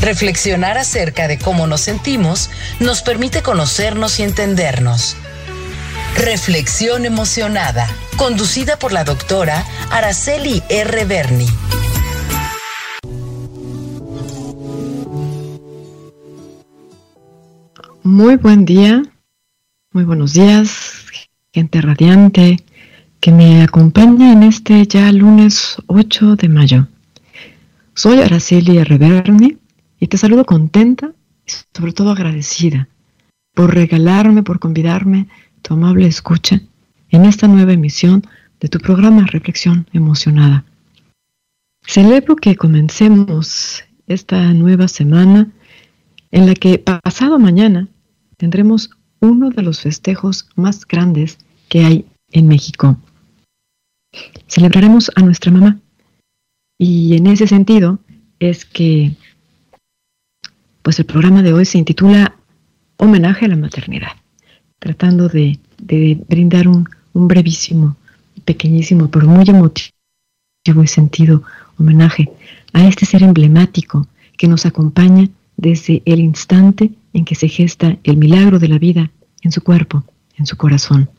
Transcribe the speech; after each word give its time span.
Reflexionar 0.00 0.78
acerca 0.78 1.26
de 1.26 1.38
cómo 1.38 1.66
nos 1.66 1.80
sentimos 1.80 2.50
nos 2.80 3.02
permite 3.02 3.42
conocernos 3.42 4.20
y 4.20 4.24
entendernos. 4.24 5.16
Reflexión 6.16 7.04
emocionada, 7.04 7.88
conducida 8.16 8.78
por 8.78 8.92
la 8.92 9.04
doctora 9.04 9.64
Araceli 9.90 10.62
R. 10.68 11.04
Berni. 11.06 11.46
Muy 18.02 18.36
buen 18.36 18.64
día, 18.64 19.02
muy 19.92 20.04
buenos 20.04 20.32
días, 20.34 21.06
gente 21.52 21.80
radiante 21.80 22.64
que 23.20 23.32
me 23.32 23.62
acompaña 23.62 24.32
en 24.32 24.44
este 24.44 24.86
ya 24.86 25.10
lunes 25.10 25.76
8 25.86 26.36
de 26.36 26.48
mayo. 26.48 26.86
Soy 27.94 28.20
Araceli 28.20 28.78
R. 28.78 28.98
Berni 28.98 29.58
y 29.98 30.08
te 30.08 30.18
saludo 30.18 30.44
contenta 30.44 31.12
y 31.46 31.52
sobre 31.74 31.92
todo 31.92 32.10
agradecida 32.10 32.88
por 33.54 33.74
regalarme, 33.74 34.42
por 34.42 34.58
convidarme 34.58 35.28
tu 35.62 35.74
amable 35.74 36.06
escucha 36.06 36.60
en 37.10 37.24
esta 37.24 37.48
nueva 37.48 37.72
emisión 37.72 38.22
de 38.60 38.68
tu 38.68 38.78
programa 38.78 39.26
Reflexión 39.26 39.86
Emocionada. 39.92 40.64
Celebro 41.86 42.36
que 42.36 42.56
comencemos 42.56 43.84
esta 44.06 44.52
nueva 44.52 44.88
semana 44.88 45.50
en 46.30 46.46
la 46.46 46.54
que 46.54 46.78
pasado 46.78 47.38
mañana 47.38 47.88
tendremos 48.36 48.90
uno 49.20 49.50
de 49.50 49.62
los 49.62 49.80
festejos 49.80 50.48
más 50.56 50.86
grandes 50.86 51.38
que 51.68 51.84
hay 51.84 52.06
en 52.30 52.48
México. 52.48 52.98
Celebraremos 54.46 55.10
a 55.14 55.22
nuestra 55.22 55.50
mamá 55.50 55.78
y 56.78 57.16
en 57.16 57.26
ese 57.26 57.46
sentido 57.46 57.98
es 58.38 58.64
que 58.64 59.16
pues 60.86 61.00
el 61.00 61.04
programa 61.04 61.42
de 61.42 61.52
hoy 61.52 61.64
se 61.64 61.78
intitula 61.78 62.36
Homenaje 62.98 63.46
a 63.46 63.48
la 63.48 63.56
maternidad, 63.56 64.12
tratando 64.78 65.28
de, 65.28 65.58
brindar 66.28 66.68
un, 66.68 66.88
un, 67.12 67.26
brevísimo, 67.26 67.96
pequeñísimo, 68.44 69.10
pero 69.10 69.26
muy 69.26 69.42
emotivo 69.48 69.90
y 70.84 70.86
sentido 70.86 71.42
homenaje 71.76 72.30
a 72.72 72.86
este 72.86 73.04
ser 73.04 73.24
emblemático 73.24 74.06
que 74.36 74.46
nos 74.46 74.64
acompaña 74.64 75.28
desde 75.56 76.02
el 76.04 76.20
instante 76.20 76.92
en 77.14 77.24
que 77.24 77.34
se 77.34 77.48
gesta 77.48 77.98
el 78.04 78.16
milagro 78.16 78.60
de 78.60 78.68
la 78.68 78.78
vida 78.78 79.10
en 79.42 79.50
su 79.50 79.62
cuerpo, 79.62 80.04
en 80.38 80.46
su 80.46 80.56
corazón. 80.56 81.10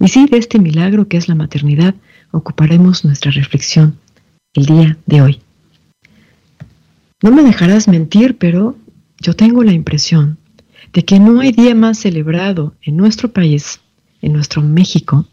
Y 0.00 0.08
sí, 0.08 0.26
de 0.26 0.38
este 0.38 0.58
milagro 0.58 1.06
que 1.06 1.18
es 1.18 1.28
la 1.28 1.36
maternidad, 1.36 1.94
ocuparemos 2.32 3.04
nuestra 3.04 3.30
reflexión 3.30 3.96
el 4.54 4.66
día 4.66 4.98
de 5.06 5.22
hoy. 5.22 5.40
No 7.22 7.30
me 7.30 7.44
dejarás 7.44 7.86
mentir, 7.86 8.36
pero 8.36 8.76
yo 9.20 9.34
tengo 9.34 9.62
la 9.62 9.72
impresión 9.72 10.38
de 10.92 11.04
que 11.04 11.20
no 11.20 11.40
hay 11.40 11.52
día 11.52 11.74
más 11.74 11.98
celebrado 11.98 12.74
en 12.82 12.96
nuestro 12.96 13.32
país, 13.32 13.80
en 14.20 14.32
nuestro 14.32 14.60
México, 14.60 15.26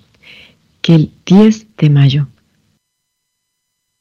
que 0.81 0.93
el 0.95 1.11
10 1.25 1.75
de 1.77 1.89
mayo. 1.89 2.27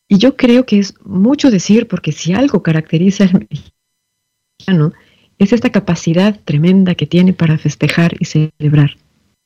Y 0.07 0.19
yo 0.19 0.37
creo 0.37 0.67
que 0.67 0.79
es 0.79 0.95
mucho 1.05 1.51
decir, 1.51 1.89
porque 1.89 2.13
si 2.13 2.35
algo 2.35 2.63
caracteriza 2.63 3.25
al 3.25 3.47
mexicano, 3.51 4.93
es 5.39 5.53
esta 5.53 5.71
capacidad 5.71 6.39
tremenda 6.45 6.95
que 6.95 7.07
tiene 7.07 7.33
para 7.33 7.57
festejar 7.57 8.17
y 8.21 8.27
celebrar. 8.27 8.99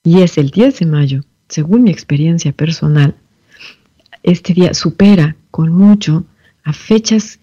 Y 0.03 0.23
es 0.23 0.37
el 0.37 0.51
10 0.51 0.81
de 0.81 0.87
mayo, 0.87 1.21
según 1.49 1.85
mi 1.85 1.91
experiencia 1.91 2.53
personal, 2.53 3.15
este 4.23 4.53
día 4.55 4.75
supera 4.75 5.37
con 5.51 5.73
mucho 5.73 6.25
a 6.65 6.73
fechas 6.73 7.41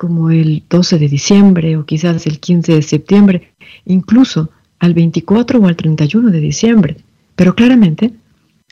como 0.00 0.30
el 0.30 0.62
12 0.70 0.98
de 0.98 1.08
diciembre 1.08 1.76
o 1.76 1.84
quizás 1.84 2.26
el 2.26 2.40
15 2.40 2.72
de 2.72 2.80
septiembre, 2.80 3.52
incluso 3.84 4.48
al 4.78 4.94
24 4.94 5.60
o 5.60 5.66
al 5.66 5.76
31 5.76 6.30
de 6.30 6.40
diciembre. 6.40 6.96
Pero 7.36 7.54
claramente 7.54 8.10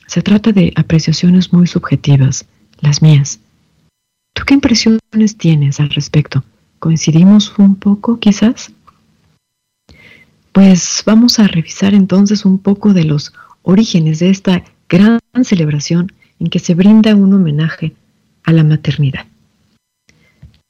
se 0.07 0.23
trata 0.23 0.51
de 0.51 0.73
apreciaciones 0.75 1.53
muy 1.53 1.67
subjetivas, 1.67 2.47
las 2.81 3.03
mías. 3.03 3.39
¿Tú 4.33 4.41
qué 4.43 4.55
impresiones 4.55 5.37
tienes 5.37 5.79
al 5.79 5.91
respecto? 5.91 6.43
¿Coincidimos 6.79 7.53
un 7.59 7.75
poco 7.75 8.19
quizás? 8.19 8.71
Pues 10.51 11.03
vamos 11.05 11.37
a 11.37 11.47
revisar 11.47 11.93
entonces 11.93 12.43
un 12.43 12.57
poco 12.57 12.91
de 12.91 13.03
los 13.03 13.33
orígenes 13.61 14.17
de 14.17 14.31
esta 14.31 14.63
gran 14.89 15.19
celebración 15.43 16.11
en 16.39 16.47
que 16.47 16.57
se 16.57 16.73
brinda 16.73 17.13
un 17.13 17.35
homenaje 17.35 17.93
a 18.45 18.51
la 18.51 18.63
maternidad. 18.63 19.27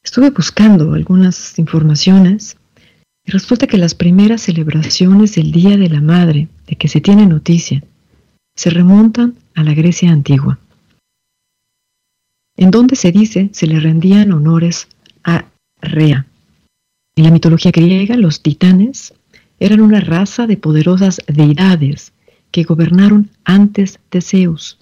Estuve 0.10 0.32
buscando 0.32 0.94
algunas 0.94 1.60
informaciones 1.60 2.58
y 3.24 3.30
resulta 3.30 3.68
que 3.68 3.78
las 3.78 3.94
primeras 3.94 4.42
celebraciones 4.42 5.36
del 5.36 5.52
Día 5.52 5.78
de 5.78 5.88
la 5.88 6.02
Madre 6.02 6.48
de 6.66 6.76
que 6.78 6.88
se 6.88 7.00
tiene 7.00 7.28
noticia 7.28 7.84
se 8.56 8.72
remontan 8.72 9.36
a 9.54 9.64
la 9.64 9.76
Grecia 9.76 10.10
antigua, 10.10 10.58
en 12.58 12.72
donde 12.72 12.96
se 12.96 13.12
dice 13.12 13.52
se 13.54 13.68
le 13.68 13.80
rendían 13.80 14.32
honores 14.32 14.88
a 15.24 15.46
Rea. 15.80 16.26
En 17.16 17.26
la 17.26 17.30
mitología 17.30 17.70
griega, 17.70 18.18
los 18.18 18.42
titanes 18.42 19.14
eran 19.60 19.80
una 19.80 20.02
raza 20.02 20.48
de 20.48 20.58
poderosas 20.58 21.22
deidades 21.28 22.14
que 22.50 22.64
gobernaron 22.64 23.30
antes 23.44 24.00
de 24.10 24.22
Zeus. 24.22 24.80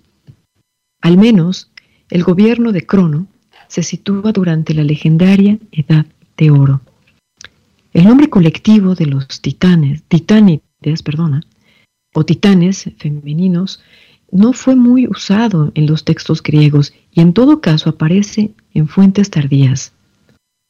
Al 1.01 1.17
menos 1.17 1.69
el 2.09 2.23
gobierno 2.23 2.71
de 2.71 2.85
Crono 2.85 3.27
se 3.67 3.83
sitúa 3.83 4.31
durante 4.31 4.73
la 4.73 4.83
legendaria 4.83 5.57
Edad 5.71 6.05
de 6.37 6.51
Oro. 6.51 6.81
El 7.93 8.05
nombre 8.05 8.29
colectivo 8.29 8.95
de 8.95 9.07
los 9.07 9.41
titanes, 9.41 10.03
titánides, 10.03 11.03
perdona, 11.03 11.41
o 12.13 12.23
titanes 12.23 12.91
femeninos, 12.97 13.81
no 14.31 14.53
fue 14.53 14.75
muy 14.75 15.07
usado 15.07 15.71
en 15.75 15.87
los 15.87 16.03
textos 16.03 16.43
griegos 16.43 16.93
y 17.11 17.21
en 17.21 17.33
todo 17.33 17.61
caso 17.61 17.89
aparece 17.89 18.51
en 18.73 18.87
fuentes 18.87 19.29
tardías. 19.29 19.93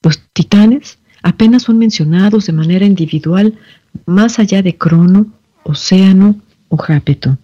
Los 0.04 0.22
titanes 0.34 1.00
apenas 1.24 1.64
son 1.64 1.78
mencionados 1.80 2.46
de 2.46 2.54
manera 2.54 2.86
individual 2.86 3.58
más 4.06 4.40
allá 4.40 4.62
de 4.62 4.78
Crono, 4.78 5.28
Océano 5.64 6.36
o 6.70 6.78
Jápeto. 6.78 7.38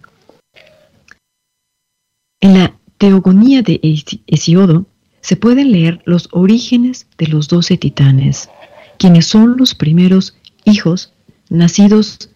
En 2.40 2.54
la 2.54 2.74
Teogonía 2.98 3.62
de 3.62 3.80
Hesiodo 4.26 4.86
se 5.24 5.36
pueden 5.36 5.72
leer 5.72 6.02
los 6.04 6.28
orígenes 6.32 7.06
de 7.16 7.28
los 7.28 7.48
doce 7.48 7.78
titanes, 7.78 8.50
quienes 8.98 9.26
son 9.26 9.56
los 9.56 9.74
primeros 9.74 10.36
hijos 10.66 11.14
nacidos 11.48 12.28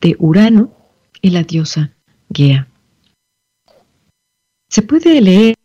de 0.00 0.14
Urano 0.20 0.72
y 1.20 1.30
la 1.30 1.42
diosa 1.42 1.90
Gea. 2.32 2.68
Se 4.70 4.82
puede 4.82 5.20
leer 5.20 5.56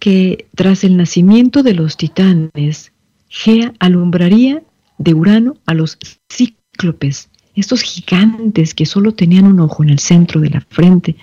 que 0.00 0.48
tras 0.56 0.82
el 0.82 0.96
nacimiento 0.96 1.62
de 1.62 1.74
los 1.74 1.96
titanes, 1.96 2.90
Gea 3.28 3.72
alumbraría 3.78 4.64
de 4.98 5.14
Urano 5.14 5.58
a 5.64 5.74
los 5.74 5.96
cíclopes, 6.28 7.30
estos 7.54 7.82
gigantes 7.82 8.74
que 8.74 8.84
solo 8.84 9.14
tenían 9.14 9.44
un 9.44 9.60
ojo 9.60 9.84
en 9.84 9.90
el 9.90 10.00
centro 10.00 10.40
de 10.40 10.50
la 10.50 10.60
frente, 10.60 11.14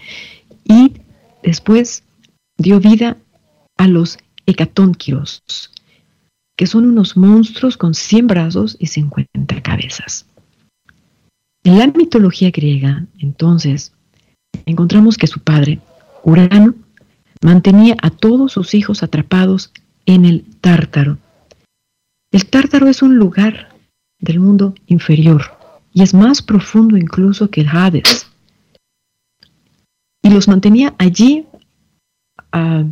y 0.64 0.94
después 1.44 2.04
dio 2.58 2.80
vida 2.80 3.18
a 3.76 3.90
los 3.90 4.18
hecatónquiros, 4.46 5.72
que 6.58 6.68
son 6.68 6.86
unos 6.86 7.18
monstruos 7.18 7.78
con 7.78 7.94
100 7.94 8.28
brazos 8.28 8.78
y 8.80 8.88
50 8.88 9.62
cabezas. 9.62 10.26
En 11.64 11.80
la 11.80 11.88
mitología 11.88 12.52
griega, 12.52 13.06
entonces, 13.20 13.94
encontramos 14.66 15.18
que 15.18 15.28
su 15.28 15.40
padre, 15.40 15.80
Urano, 16.24 16.76
mantenía 17.42 17.96
a 18.02 18.10
todos 18.10 18.54
sus 18.54 18.74
hijos 18.74 19.04
atrapados 19.04 19.72
en 20.06 20.26
el 20.26 20.44
Tártaro. 20.62 21.18
El 22.32 22.46
Tártaro 22.46 22.88
es 22.88 23.02
un 23.02 23.16
lugar 23.16 23.70
del 24.20 24.40
mundo 24.40 24.74
inferior 24.88 25.58
y 25.94 26.02
es 26.02 26.14
más 26.14 26.42
profundo 26.42 26.98
incluso 26.98 27.50
que 27.50 27.62
el 27.62 27.70
Hades. 27.70 28.28
Y 30.22 30.30
los 30.30 30.48
mantenía 30.48 30.96
allí 30.98 31.46
ah, 32.52 32.86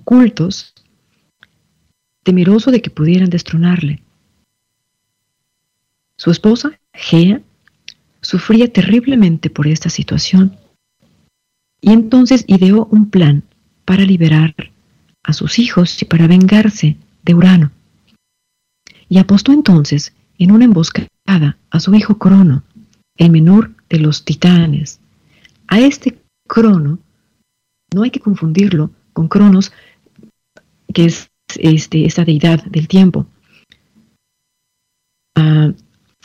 ocultos, 0.00 0.74
temeroso 2.22 2.70
de 2.70 2.82
que 2.82 2.90
pudieran 2.90 3.30
destronarle. 3.30 4.02
Su 6.16 6.30
esposa, 6.30 6.78
Gea, 6.92 7.40
sufría 8.20 8.70
terriblemente 8.70 9.48
por 9.48 9.66
esta 9.66 9.88
situación 9.88 10.56
y 11.80 11.92
entonces 11.92 12.44
ideó 12.46 12.86
un 12.90 13.08
plan 13.08 13.42
para 13.84 14.04
liberar 14.04 14.54
a 15.22 15.32
sus 15.32 15.58
hijos 15.58 16.00
y 16.02 16.04
para 16.04 16.26
vengarse 16.26 16.96
de 17.22 17.34
Urano. 17.34 17.72
Y 19.08 19.18
apostó 19.18 19.52
entonces 19.52 20.12
en 20.38 20.52
una 20.52 20.66
emboscada 20.66 21.58
a 21.70 21.80
su 21.80 21.94
hijo 21.94 22.18
Crono, 22.18 22.62
el 23.16 23.30
menor 23.30 23.74
de 23.88 23.98
los 23.98 24.24
titanes. 24.24 25.00
A 25.68 25.80
este 25.80 26.18
Crono 26.46 26.98
no 27.94 28.02
hay 28.02 28.10
que 28.10 28.20
confundirlo 28.20 28.90
con 29.12 29.28
Cronos, 29.28 29.72
que 30.92 31.06
es 31.06 31.30
este, 31.58 32.06
esta 32.06 32.24
deidad 32.24 32.64
del 32.64 32.88
tiempo. 32.88 33.26
Ah, 35.34 35.72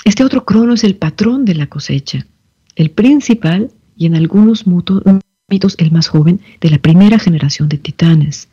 este 0.03 0.23
otro 0.23 0.45
Crono 0.45 0.73
es 0.73 0.83
el 0.83 0.95
patrón 0.95 1.45
de 1.45 1.55
la 1.55 1.67
cosecha, 1.67 2.27
el 2.75 2.91
principal 2.91 3.71
y 3.97 4.05
en 4.05 4.15
algunos 4.15 4.65
mitos 4.67 5.75
el 5.77 5.91
más 5.91 6.07
joven 6.07 6.41
de 6.61 6.69
la 6.69 6.77
primera 6.77 7.17
generación 7.19 7.69
de 7.69 7.77
titanes. 7.77 8.49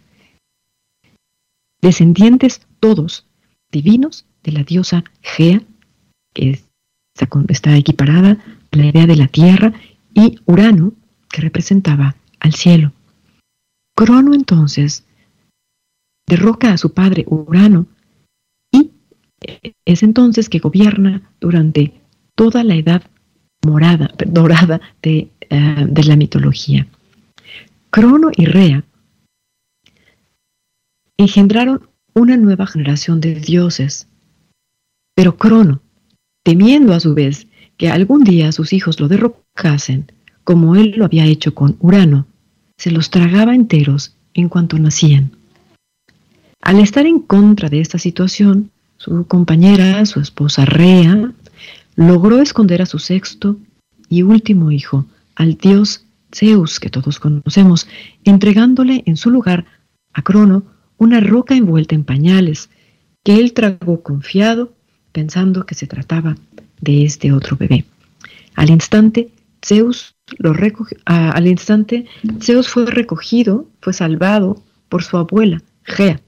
Descendientes 1.80 2.62
todos 2.80 3.26
divinos 3.70 4.26
de 4.44 4.52
la 4.52 4.62
diosa 4.62 5.04
Gea, 5.22 5.62
que 6.34 6.60
está 7.48 7.76
equiparada 7.76 8.38
a 8.70 8.76
la 8.76 8.86
idea 8.86 9.06
de 9.06 9.16
la 9.16 9.28
tierra, 9.28 9.72
y 10.14 10.38
Urano, 10.46 10.92
que 11.30 11.40
representaba 11.40 12.16
al 12.38 12.54
cielo. 12.54 12.92
Crono 13.96 14.34
entonces 14.34 15.04
derroca 16.32 16.72
a 16.72 16.78
su 16.78 16.94
padre 16.94 17.26
Urano 17.28 17.86
y 18.70 18.90
es 19.84 20.02
entonces 20.02 20.48
que 20.48 20.60
gobierna 20.60 21.30
durante 21.40 21.92
toda 22.34 22.64
la 22.64 22.74
edad 22.74 23.02
morada, 23.66 24.10
dorada 24.26 24.80
de, 25.02 25.28
eh, 25.50 25.86
de 25.86 26.04
la 26.04 26.16
mitología. 26.16 26.86
Crono 27.90 28.30
y 28.34 28.46
Rea 28.46 28.82
engendraron 31.18 31.86
una 32.14 32.38
nueva 32.38 32.66
generación 32.66 33.20
de 33.20 33.34
dioses, 33.34 34.08
pero 35.14 35.36
Crono, 35.36 35.82
temiendo 36.42 36.94
a 36.94 37.00
su 37.00 37.12
vez 37.12 37.46
que 37.76 37.90
algún 37.90 38.24
día 38.24 38.52
sus 38.52 38.72
hijos 38.72 39.00
lo 39.00 39.08
derrocasen, 39.08 40.10
como 40.44 40.76
él 40.76 40.94
lo 40.96 41.04
había 41.04 41.26
hecho 41.26 41.54
con 41.54 41.76
Urano, 41.80 42.26
se 42.78 42.90
los 42.90 43.10
tragaba 43.10 43.54
enteros 43.54 44.16
en 44.32 44.48
cuanto 44.48 44.78
nacían. 44.78 45.41
Al 46.62 46.78
estar 46.78 47.06
en 47.06 47.18
contra 47.18 47.68
de 47.68 47.80
esta 47.80 47.98
situación, 47.98 48.70
su 48.96 49.26
compañera, 49.26 50.06
su 50.06 50.20
esposa 50.20 50.64
Rea, 50.64 51.32
logró 51.96 52.40
esconder 52.40 52.80
a 52.80 52.86
su 52.86 53.00
sexto 53.00 53.56
y 54.08 54.22
último 54.22 54.70
hijo, 54.70 55.04
al 55.34 55.56
dios 55.56 56.06
Zeus, 56.32 56.78
que 56.78 56.88
todos 56.88 57.18
conocemos, 57.18 57.88
entregándole 58.24 59.02
en 59.06 59.16
su 59.16 59.30
lugar 59.30 59.66
a 60.12 60.22
Crono 60.22 60.62
una 60.98 61.18
roca 61.18 61.56
envuelta 61.56 61.96
en 61.96 62.04
pañales, 62.04 62.70
que 63.24 63.40
él 63.40 63.54
tragó 63.54 64.02
confiado, 64.02 64.72
pensando 65.10 65.66
que 65.66 65.74
se 65.74 65.88
trataba 65.88 66.36
de 66.80 67.04
este 67.04 67.32
otro 67.32 67.56
bebé. 67.56 67.84
Al 68.54 68.70
instante, 68.70 69.30
Zeus 69.64 70.14
lo 70.38 70.54
al 71.06 71.46
instante, 71.48 72.06
Zeus 72.40 72.68
fue 72.68 72.86
recogido, 72.86 73.66
fue 73.80 73.92
salvado 73.92 74.62
por 74.88 75.02
su 75.02 75.16
abuela, 75.16 75.60
Gea, 75.82 76.20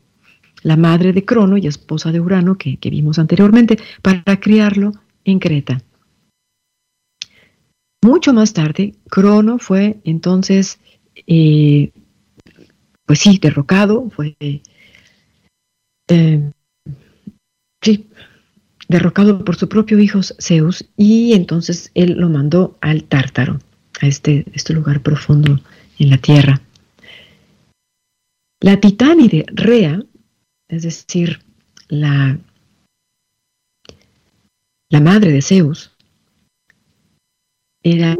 la 0.65 0.77
madre 0.77 1.13
de 1.13 1.25
Crono 1.25 1.57
y 1.57 1.67
esposa 1.69 2.11
de 2.11 2.21
Urano 2.21 2.57
que, 2.57 2.79
vimos 2.83 3.19
anteriormente, 3.19 3.79
para 4.03 4.41
criarlo 4.41 4.93
en 5.25 5.39
Creta. 5.39 5.81
Mucho 8.03 8.33
más 8.33 8.53
tarde, 8.53 8.95
Crono 9.09 9.59
fue 9.59 10.01
entonces, 10.05 10.81
eh, 11.27 11.93
pues 13.07 13.21
sí, 13.21 13.39
derrocado, 13.41 14.11
fue, 14.11 14.37
eh, 16.09 16.51
sí, 17.81 18.09
derrocado 18.89 19.45
por 19.45 19.57
su 19.57 19.69
propio 19.69 19.99
hijo 19.99 20.21
Zeus 20.23 20.87
y 20.97 21.35
entonces 21.35 21.91
él 21.95 22.15
lo 22.19 22.29
mandó 22.29 22.79
al 22.81 23.05
Tártaro, 23.05 23.59
a 24.01 24.07
este, 24.07 24.47
este 24.55 24.73
lugar 24.73 25.03
profundo 25.03 25.61
en 25.99 26.11
la 26.11 26.19
tierra. 26.19 26.61
La 28.61 28.81
titánide 28.81 29.45
Rea 29.49 30.03
es 30.69 30.83
decir, 30.83 31.41
la, 31.89 32.39
la 34.91 35.01
madre 35.01 35.33
de 35.33 35.43
Zeus, 35.43 35.93
era 37.83 38.19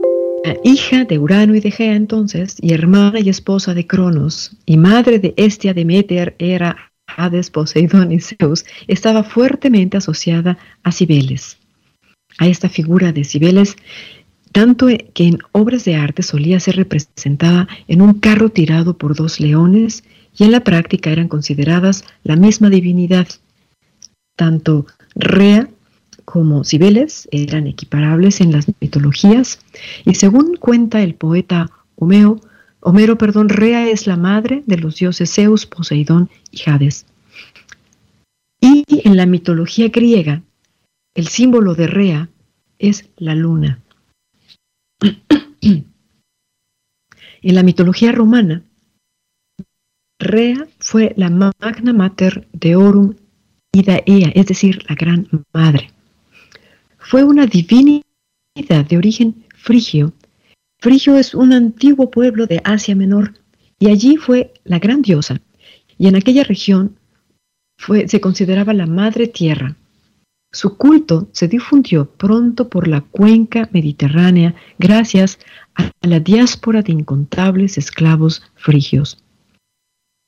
hija 0.63 1.05
de 1.05 1.19
Urano 1.19 1.55
y 1.55 1.61
de 1.61 1.71
Gea 1.71 1.95
entonces, 1.95 2.57
y 2.61 2.73
hermana 2.73 3.21
y 3.21 3.29
esposa 3.31 3.75
de 3.75 3.87
Cronos, 3.87 4.57
y 4.67 4.77
madre 4.77 5.19
de 5.19 5.35
Estia, 5.37 5.73
Demeter, 5.73 6.37
era 6.39 6.93
Hades, 7.07 7.51
Poseidón 7.51 8.13
y 8.13 8.21
Zeus, 8.21 8.65
estaba 8.87 9.25
fuertemente 9.25 9.97
asociada 9.97 10.59
a 10.83 10.93
Cibeles. 10.93 11.59
A 12.39 12.47
esta 12.47 12.69
figura 12.69 13.13
de 13.13 13.25
Cibeles, 13.25 13.77
tanto 14.53 14.89
que 15.15 15.25
en 15.25 15.39
obras 15.53 15.85
de 15.85 15.97
arte 15.97 16.23
solía 16.23 16.61
ser 16.61 16.77
representada 16.77 17.69
en 17.89 18.03
un 18.03 18.21
carro 18.21 18.51
tirado 18.51 18.99
por 18.99 19.15
dos 19.15 19.41
leones 19.41 20.05
y 20.37 20.45
en 20.45 20.53
la 20.53 20.61
práctica 20.61 21.11
eran 21.11 21.29
consideradas 21.29 22.05
la 22.23 22.37
misma 22.37 22.71
divinidad. 22.71 23.29
Tanto 24.37 24.87
Rea 25.15 25.69
como 26.25 26.65
Cibeles 26.65 27.29
eran 27.31 27.67
equiparables 27.67 28.41
en 28.41 28.53
las 28.53 28.67
mitologías 28.81 29.61
y 30.05 30.15
según 30.15 30.57
cuenta 30.57 31.03
el 31.03 31.15
poeta 31.15 31.71
Homero, 31.97 32.41
Homero, 32.81 33.17
perdón, 33.17 33.49
Rea 33.49 33.89
es 33.89 34.07
la 34.07 34.17
madre 34.17 34.63
de 34.67 34.77
los 34.77 34.97
dioses 34.97 35.33
Zeus, 35.33 35.65
Poseidón 35.65 36.29
y 36.51 36.69
Hades. 36.69 37.07
Y 38.61 38.85
en 38.89 39.17
la 39.17 39.25
mitología 39.25 39.89
griega, 39.89 40.43
el 41.15 41.29
símbolo 41.29 41.75
de 41.75 41.87
Rea 41.87 42.29
es 42.79 43.09
la 43.17 43.35
luna. 43.35 43.81
en 45.63 47.55
la 47.55 47.63
mitología 47.63 48.13
romana, 48.13 48.63
Rea 50.19 50.69
fue 50.79 51.13
la 51.17 51.29
magna 51.29 51.93
mater 51.93 52.47
de 52.53 52.77
Orum 52.77 53.15
Idaea, 53.73 54.31
es 54.35 54.47
decir, 54.47 54.85
la 54.89 54.95
gran 54.95 55.29
madre. 55.53 55.91
Fue 56.99 57.25
una 57.25 57.47
divinidad 57.47 58.05
de 58.89 58.97
origen 58.97 59.45
frigio. 59.57 60.13
Frigio 60.79 61.17
es 61.19 61.35
un 61.35 61.53
antiguo 61.53 62.11
pueblo 62.11 62.47
de 62.47 62.61
Asia 62.63 62.95
Menor 62.95 63.35
y 63.79 63.91
allí 63.91 64.17
fue 64.17 64.55
la 64.63 64.79
gran 64.79 65.03
diosa. 65.03 65.41
Y 65.99 66.07
en 66.07 66.17
aquella 66.17 66.45
región 66.45 66.97
se 68.07 68.21
consideraba 68.21 68.73
la 68.73 68.87
madre 68.87 69.27
tierra. 69.27 69.77
Su 70.53 70.77
culto 70.77 71.29
se 71.33 71.49
difundió 71.49 72.09
pronto 72.09 72.69
por 72.69 72.87
la 72.87 73.01
cuenca 73.01 73.69
mediterránea 73.73 74.55
gracias 74.79 75.41
a 75.75 75.91
la 76.03 76.21
diáspora 76.21 76.83
de 76.83 76.93
incontables 76.93 77.77
esclavos 77.79 78.43
frigios 78.55 79.24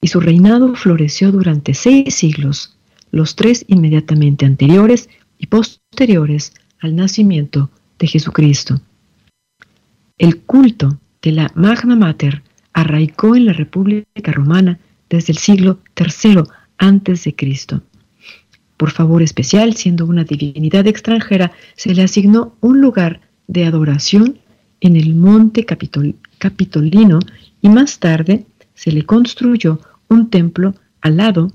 y 0.06 0.08
su 0.08 0.20
reinado 0.20 0.76
floreció 0.76 1.32
durante 1.32 1.74
seis 1.74 2.14
siglos, 2.14 2.76
los 3.10 3.34
tres 3.34 3.64
inmediatamente 3.66 4.46
anteriores 4.46 5.08
y 5.36 5.48
posteriores 5.48 6.52
al 6.78 6.94
nacimiento 6.94 7.70
de 7.98 8.06
Jesucristo. 8.06 8.80
El 10.16 10.42
culto 10.42 11.00
de 11.22 11.32
la 11.32 11.50
Magna 11.56 11.96
Mater 11.96 12.44
arraigó 12.72 13.34
en 13.34 13.46
la 13.46 13.52
República 13.52 14.30
Romana 14.30 14.78
desde 15.10 15.32
el 15.32 15.38
siglo 15.38 15.80
III 15.98 16.44
antes 16.78 17.24
de 17.24 17.34
Cristo. 17.34 17.82
Por 18.76 18.92
favor 18.92 19.22
especial, 19.22 19.74
siendo 19.74 20.06
una 20.06 20.22
divinidad 20.22 20.86
extranjera, 20.86 21.50
se 21.74 21.96
le 21.96 22.04
asignó 22.04 22.54
un 22.60 22.80
lugar 22.80 23.22
de 23.48 23.64
adoración 23.64 24.38
en 24.80 24.94
el 24.94 25.16
monte 25.16 25.64
Capitolino 25.64 27.18
y 27.60 27.68
más 27.68 27.98
tarde 27.98 28.46
se 28.72 28.92
le 28.92 29.04
construyó 29.04 29.80
un 30.08 30.30
templo 30.30 30.74
al 31.00 31.16
lado 31.16 31.52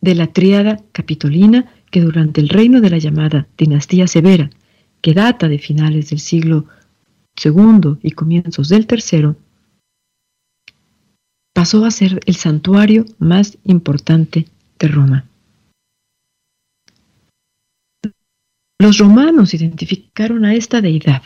de 0.00 0.14
la 0.14 0.28
tríada 0.28 0.80
capitolina 0.92 1.72
que 1.90 2.00
durante 2.00 2.40
el 2.40 2.48
reino 2.48 2.80
de 2.80 2.90
la 2.90 2.98
llamada 2.98 3.48
dinastía 3.56 4.06
severa, 4.06 4.50
que 5.00 5.14
data 5.14 5.48
de 5.48 5.58
finales 5.58 6.10
del 6.10 6.20
siglo 6.20 6.66
II 7.42 7.98
y 8.02 8.10
comienzos 8.12 8.68
del 8.68 8.86
III, 8.88 9.34
pasó 11.54 11.84
a 11.84 11.90
ser 11.90 12.20
el 12.26 12.36
santuario 12.36 13.04
más 13.18 13.58
importante 13.64 14.46
de 14.78 14.88
Roma. 14.88 15.26
Los 18.78 18.98
romanos 18.98 19.54
identificaron 19.54 20.44
a 20.44 20.54
esta 20.54 20.82
deidad 20.82 21.22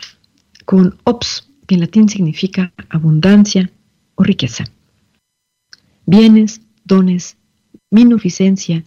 con 0.65 0.97
ops, 1.03 1.49
que 1.67 1.75
en 1.75 1.81
latín 1.81 2.07
significa 2.07 2.73
abundancia 2.89 3.69
o 4.15 4.23
riqueza 4.23 4.65
bienes, 6.11 6.61
dones, 6.83 7.37
minuficencia, 7.89 8.83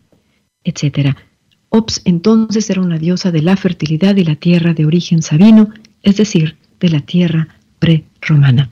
etc. 0.62 1.16
Ops 1.70 2.02
entonces 2.04 2.70
era 2.70 2.82
una 2.82 2.98
diosa 2.98 3.32
de 3.32 3.42
la 3.42 3.56
fertilidad 3.56 4.14
y 4.16 4.24
la 4.24 4.36
tierra 4.36 4.74
de 4.74 4.86
origen 4.86 5.22
sabino 5.22 5.70
es 6.04 6.16
decir, 6.16 6.56
de 6.78 6.90
la 6.90 7.00
tierra 7.00 7.48
prerromana. 7.78 8.70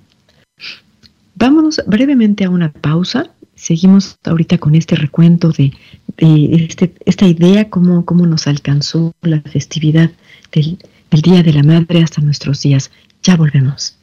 Vámonos 1.35 1.83
brevemente 1.87 2.45
a 2.45 2.51
una 2.51 2.71
pausa. 2.71 3.31
Seguimos 3.55 4.17
ahorita 4.25 4.59
con 4.59 4.75
este 4.75 4.97
recuento 4.97 5.51
de, 5.51 5.73
este, 6.19 6.95
esta 7.07 7.27
idea, 7.27 7.71
cómo, 7.71 8.05
cómo 8.05 8.27
nos 8.27 8.47
alcanzó 8.47 9.15
la 9.23 9.41
festividad 9.41 10.11
del, 10.53 10.79
del 11.11 11.23
Día 11.23 11.43
de 11.43 11.55
la 11.55 11.63
Madre 11.63 12.03
hasta 12.03 12.21
nuestros 12.21 12.61
días. 12.61 12.91
Ya 13.23 13.37
volvemos. 13.37 13.97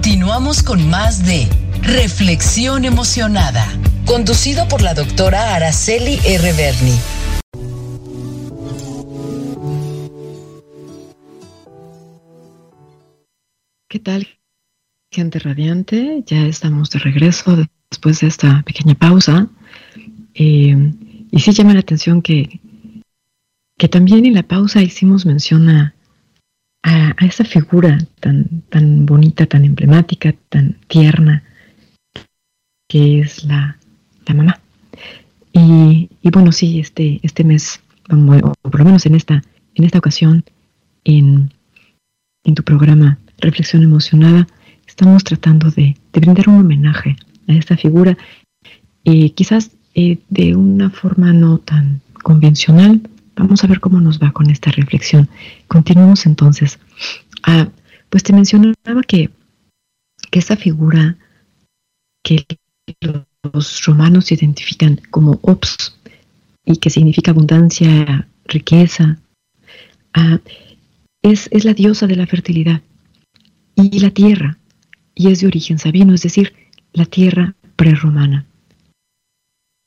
Continuamos 0.00 0.62
con 0.62 0.88
más 0.88 1.26
de 1.26 1.48
Reflexión 1.82 2.84
Emocionada, 2.84 3.66
conducido 4.06 4.68
por 4.68 4.80
la 4.80 4.94
doctora 4.94 5.56
Araceli 5.56 6.20
R. 6.24 6.52
Berni. 6.52 6.94
¿Qué 13.88 13.98
tal, 13.98 14.28
gente 15.10 15.40
radiante? 15.40 16.22
Ya 16.26 16.46
estamos 16.46 16.90
de 16.90 17.00
regreso 17.00 17.66
después 17.90 18.20
de 18.20 18.28
esta 18.28 18.62
pequeña 18.62 18.94
pausa. 18.94 19.48
Eh, 20.32 20.92
y 21.32 21.40
sí 21.40 21.50
llama 21.50 21.74
la 21.74 21.80
atención 21.80 22.22
que, 22.22 22.60
que 23.76 23.88
también 23.88 24.24
en 24.26 24.34
la 24.34 24.44
pausa 24.44 24.80
hicimos 24.80 25.26
mención 25.26 25.68
a, 25.68 25.96
a, 26.88 27.14
esa 27.24 27.44
figura 27.44 27.98
tan, 28.20 28.62
tan 28.70 29.06
bonita, 29.06 29.46
tan 29.46 29.64
emblemática, 29.64 30.34
tan 30.48 30.76
tierna, 30.88 31.42
que 32.88 33.20
es 33.20 33.44
la, 33.44 33.76
la 34.26 34.34
mamá. 34.34 34.60
Y, 35.52 36.08
y, 36.22 36.30
bueno, 36.30 36.52
sí, 36.52 36.80
este, 36.80 37.20
este 37.22 37.44
mes, 37.44 37.80
o 38.10 38.52
por 38.62 38.78
lo 38.78 38.84
menos 38.84 39.06
en 39.06 39.14
esta, 39.14 39.42
en 39.74 39.84
esta 39.84 39.98
ocasión, 39.98 40.44
en, 41.04 41.52
en 42.44 42.54
tu 42.54 42.62
programa 42.62 43.18
Reflexión 43.38 43.82
Emocionada, 43.82 44.46
estamos 44.86 45.24
tratando 45.24 45.70
de, 45.70 45.96
de 46.12 46.20
brindar 46.20 46.48
un 46.48 46.60
homenaje 46.60 47.16
a 47.48 47.52
esta 47.52 47.76
figura, 47.76 48.16
eh, 49.04 49.30
quizás 49.30 49.70
eh, 49.94 50.18
de 50.28 50.56
una 50.56 50.90
forma 50.90 51.32
no 51.32 51.58
tan 51.58 52.00
convencional, 52.22 53.00
Vamos 53.38 53.62
a 53.62 53.68
ver 53.68 53.78
cómo 53.78 54.00
nos 54.00 54.18
va 54.20 54.32
con 54.32 54.50
esta 54.50 54.72
reflexión. 54.72 55.28
Continuamos 55.68 56.26
entonces. 56.26 56.80
Ah, 57.44 57.68
pues 58.10 58.24
te 58.24 58.32
mencionaba 58.32 59.02
que, 59.06 59.30
que 60.30 60.40
esa 60.40 60.56
figura 60.56 61.16
que 62.24 62.44
los 63.52 63.84
romanos 63.84 64.32
identifican 64.32 65.00
como 65.10 65.38
ops 65.42 65.96
y 66.64 66.78
que 66.78 66.90
significa 66.90 67.30
abundancia, 67.30 68.26
riqueza, 68.46 69.20
ah, 70.14 70.40
es, 71.22 71.48
es 71.52 71.64
la 71.64 71.74
diosa 71.74 72.08
de 72.08 72.16
la 72.16 72.26
fertilidad 72.26 72.82
y 73.76 74.00
la 74.00 74.10
tierra, 74.10 74.58
y 75.14 75.30
es 75.30 75.40
de 75.40 75.46
origen 75.46 75.78
sabino, 75.78 76.12
es 76.12 76.22
decir, 76.22 76.54
la 76.92 77.04
tierra 77.04 77.54
prerromana. 77.76 78.46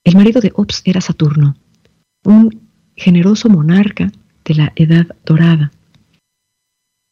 El 0.05 0.15
marido 0.15 0.39
de 0.39 0.53
Ops 0.55 0.83
era 0.85 1.01
Saturno, 1.01 1.57
un 2.23 2.70
generoso 3.01 3.49
monarca 3.49 4.11
de 4.45 4.53
la 4.53 4.73
Edad 4.75 5.07
Dorada. 5.25 5.71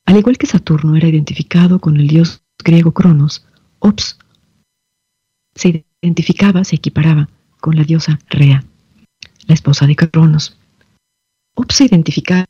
Al 0.06 0.18
igual 0.18 0.38
que 0.38 0.46
Saturno 0.46 0.96
era 0.96 1.08
identificado 1.08 1.80
con 1.80 1.98
el 1.98 2.08
dios 2.08 2.44
griego 2.64 2.92
Cronos, 2.94 3.46
Ops 3.80 4.20
se 5.56 5.84
identificaba, 6.02 6.64
se 6.64 6.76
equiparaba 6.76 7.28
con 7.60 7.76
la 7.76 7.84
diosa 7.84 8.20
Rea, 8.30 8.64
la 9.48 9.54
esposa 9.56 9.88
de 9.88 9.96
Cronos. 9.96 10.60
Ops 11.56 11.76
se 11.76 11.86
identificaba 11.86 12.46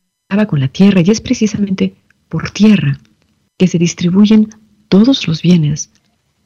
con 0.46 0.60
la 0.60 0.68
tierra 0.68 1.00
y 1.00 1.10
es 1.10 1.22
precisamente 1.22 1.94
por 2.28 2.50
tierra 2.50 2.98
que 3.58 3.68
se 3.68 3.78
distribuyen 3.78 4.50
todos 4.88 5.26
los 5.26 5.40
bienes 5.40 5.90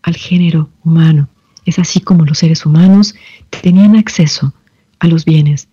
al 0.02 0.14
género 0.14 0.70
humano. 0.84 1.28
Es 1.66 1.80
así 1.80 2.00
como 2.00 2.24
los 2.24 2.38
seres 2.38 2.64
humanos 2.64 3.16
tenían 3.50 3.96
acceso 3.96 4.54
a 5.00 5.08
los 5.08 5.24
bienes 5.24 5.68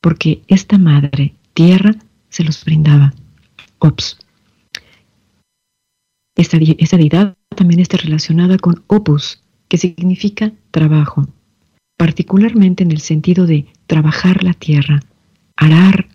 porque 0.00 0.42
esta 0.48 0.78
madre 0.78 1.34
tierra 1.54 1.94
se 2.28 2.44
los 2.44 2.64
brindaba. 2.64 3.12
Ops. 3.78 4.18
Esta, 6.36 6.58
esta 6.78 6.96
deidad 6.96 7.36
también 7.54 7.80
está 7.80 7.96
relacionada 7.98 8.56
con 8.58 8.82
opus, 8.86 9.42
que 9.68 9.78
significa 9.78 10.52
trabajo, 10.70 11.26
particularmente 11.96 12.82
en 12.82 12.92
el 12.92 13.00
sentido 13.00 13.46
de 13.46 13.66
trabajar 13.86 14.42
la 14.42 14.54
tierra, 14.54 15.00
arar 15.56 16.08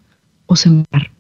o 0.48 0.56
sembrar. 0.56 1.12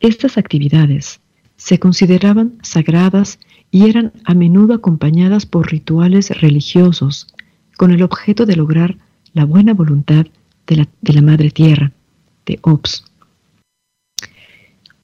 Estas 0.00 0.38
actividades 0.38 1.20
se 1.56 1.78
consideraban 1.78 2.58
sagradas 2.62 3.38
y 3.70 3.88
eran 3.88 4.12
a 4.24 4.34
menudo 4.34 4.74
acompañadas 4.74 5.46
por 5.46 5.70
rituales 5.70 6.30
religiosos 6.40 7.28
con 7.76 7.90
el 7.92 8.02
objeto 8.02 8.46
de 8.46 8.56
lograr 8.56 8.96
la 9.32 9.44
buena 9.44 9.74
voluntad 9.74 10.26
de 10.74 11.12
la, 11.12 11.22
madre 11.22 11.50
tierra, 11.50 11.92
de 12.46 12.58
Ops. 12.62 13.04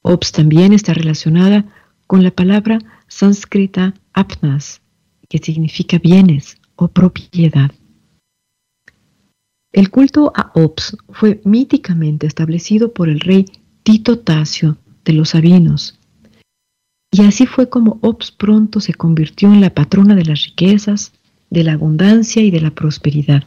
Ops 0.02 0.32
también 0.32 0.72
está 0.72 0.94
relacionada 0.94 1.66
con 2.06 2.22
la 2.22 2.30
palabra 2.30 2.78
sánscrita 3.06 3.94
apnas, 4.12 4.80
que 5.28 5.38
significa 5.38 5.98
bienes 5.98 6.56
o 6.76 6.88
propiedad. 6.88 7.70
El 9.72 9.90
culto 9.90 10.32
a 10.34 10.50
Ops 10.54 10.96
fue 11.10 11.40
míticamente 11.44 12.26
establecido 12.26 12.92
por 12.94 13.08
el 13.08 13.20
rey 13.20 13.44
Tito 13.82 14.18
Tasio 14.18 14.78
de 15.04 15.12
los 15.12 15.30
Sabinos, 15.30 15.98
y 17.10 17.22
así 17.22 17.46
fue 17.46 17.68
como 17.68 17.98
Ops 18.02 18.30
pronto 18.32 18.80
se 18.80 18.94
convirtió 18.94 19.52
en 19.52 19.60
la 19.60 19.74
patrona 19.74 20.14
de 20.14 20.24
las 20.24 20.44
riquezas, 20.44 21.12
de 21.50 21.64
la 21.64 21.72
abundancia 21.72 22.42
y 22.42 22.50
de 22.50 22.60
la 22.60 22.70
prosperidad 22.70 23.44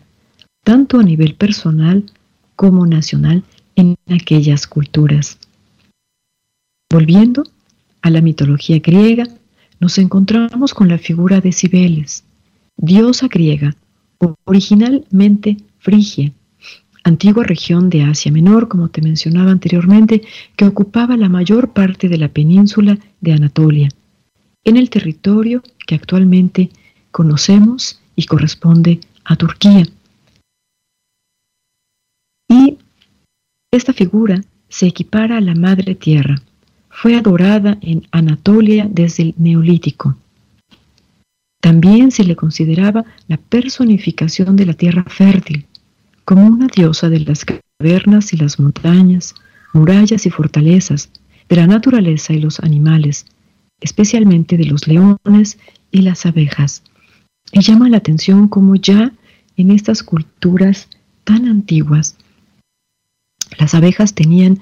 tanto 0.64 1.00
a 1.00 1.04
nivel 1.04 1.36
personal 1.36 2.06
como 2.56 2.86
nacional 2.86 3.44
en 3.76 3.98
aquellas 4.08 4.68
culturas. 4.68 5.38
Volviendo 6.92 7.44
a 8.02 8.10
la 8.10 8.22
mitología 8.22 8.80
griega, 8.80 9.28
nos 9.80 9.98
encontramos 9.98 10.74
con 10.74 10.90
la 10.90 10.98
figura 10.98 11.42
de 11.42 11.52
Cibeles, 11.52 12.24
diosa 12.78 13.28
griega, 13.28 13.76
originalmente 14.46 15.58
frigia, 15.80 16.32
antigua 17.04 17.44
región 17.44 17.90
de 17.90 18.04
Asia 18.04 18.32
Menor, 18.32 18.68
como 18.68 18.90
te 18.90 19.02
mencionaba 19.02 19.52
anteriormente, 19.52 20.22
que 20.56 20.66
ocupaba 20.66 21.18
la 21.18 21.30
mayor 21.30 21.74
parte 21.74 22.10
de 22.10 22.18
la 22.18 22.28
península 22.28 22.98
de 23.22 23.34
Anatolia, 23.34 23.90
en 24.64 24.78
el 24.78 24.90
territorio 24.90 25.64
que 25.88 25.96
actualmente 25.96 26.70
conocemos 27.12 28.00
y 28.16 28.26
corresponde 28.26 29.00
a 29.26 29.36
Turquía. 29.36 29.88
Y 32.50 32.78
esta 33.72 33.94
figura 33.94 34.42
se 34.68 34.88
equipara 34.88 35.38
a 35.38 35.42
la 35.42 35.56
Madre 35.56 35.96
Tierra. 35.96 36.42
Fue 36.90 37.16
adorada 37.16 37.78
en 37.82 38.06
Anatolia 38.12 38.88
desde 38.92 39.24
el 39.24 39.36
Neolítico. 39.38 40.18
También 41.62 42.12
se 42.12 42.26
le 42.26 42.36
consideraba 42.36 43.06
la 43.30 43.38
personificación 43.38 44.58
de 44.58 44.66
la 44.66 44.74
tierra 44.74 45.06
fértil, 45.08 45.66
como 46.26 46.46
una 46.48 46.68
diosa 46.68 47.08
de 47.08 47.22
las 47.22 47.46
cavernas 47.46 48.34
y 48.34 48.38
las 48.38 48.60
montañas, 48.60 49.36
murallas 49.74 50.26
y 50.26 50.30
fortalezas, 50.30 51.10
de 51.48 51.56
la 51.56 51.68
naturaleza 51.68 52.34
y 52.34 52.40
los 52.40 52.60
animales, 52.60 53.26
especialmente 53.80 54.58
de 54.58 54.66
los 54.66 54.88
leones 54.88 55.60
y 55.92 56.02
las 56.02 56.26
abejas. 56.26 56.84
Y 57.54 57.62
llama 57.62 57.90
la 57.90 57.98
atención 57.98 58.48
como 58.48 58.76
ya 58.76 59.14
en 59.56 59.72
estas 59.72 60.04
culturas 60.04 60.90
tan 61.24 61.48
antiguas 61.48 62.18
las 63.58 63.74
abejas 63.74 64.14
tenían 64.14 64.62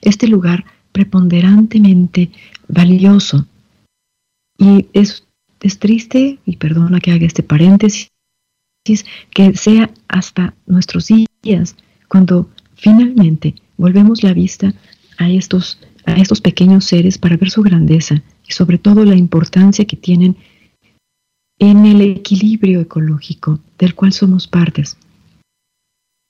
este 0.00 0.28
lugar 0.28 0.64
preponderantemente 0.92 2.30
valioso. 2.68 3.46
Y 4.58 4.86
es, 4.92 5.26
triste, 5.78 6.38
y 6.44 6.56
perdona 6.56 7.00
que 7.00 7.10
haga 7.10 7.26
este 7.26 7.42
paréntesis, 7.42 8.10
que 9.30 9.56
sea 9.56 9.90
hasta 10.08 10.54
nuestros 10.66 11.08
días 11.08 11.76
cuando 12.08 12.50
finalmente 12.76 13.54
volvemos 13.76 14.22
la 14.22 14.34
vista 14.34 14.74
a 15.18 15.30
estos, 15.30 15.78
a 16.04 16.12
estos 16.14 16.40
pequeños 16.40 16.84
seres 16.84 17.18
para 17.18 17.36
ver 17.36 17.50
su 17.50 17.62
grandeza 17.62 18.22
y 18.46 18.52
sobre 18.52 18.78
todo 18.78 19.04
la 19.04 19.16
importancia 19.16 19.86
que 19.86 19.96
tienen 19.96 20.36
en 21.58 21.86
el 21.86 22.02
equilibrio 22.02 22.80
ecológico 22.80 23.60
del 23.78 23.94
cual 23.94 24.12
somos 24.12 24.46
partes. 24.46 24.96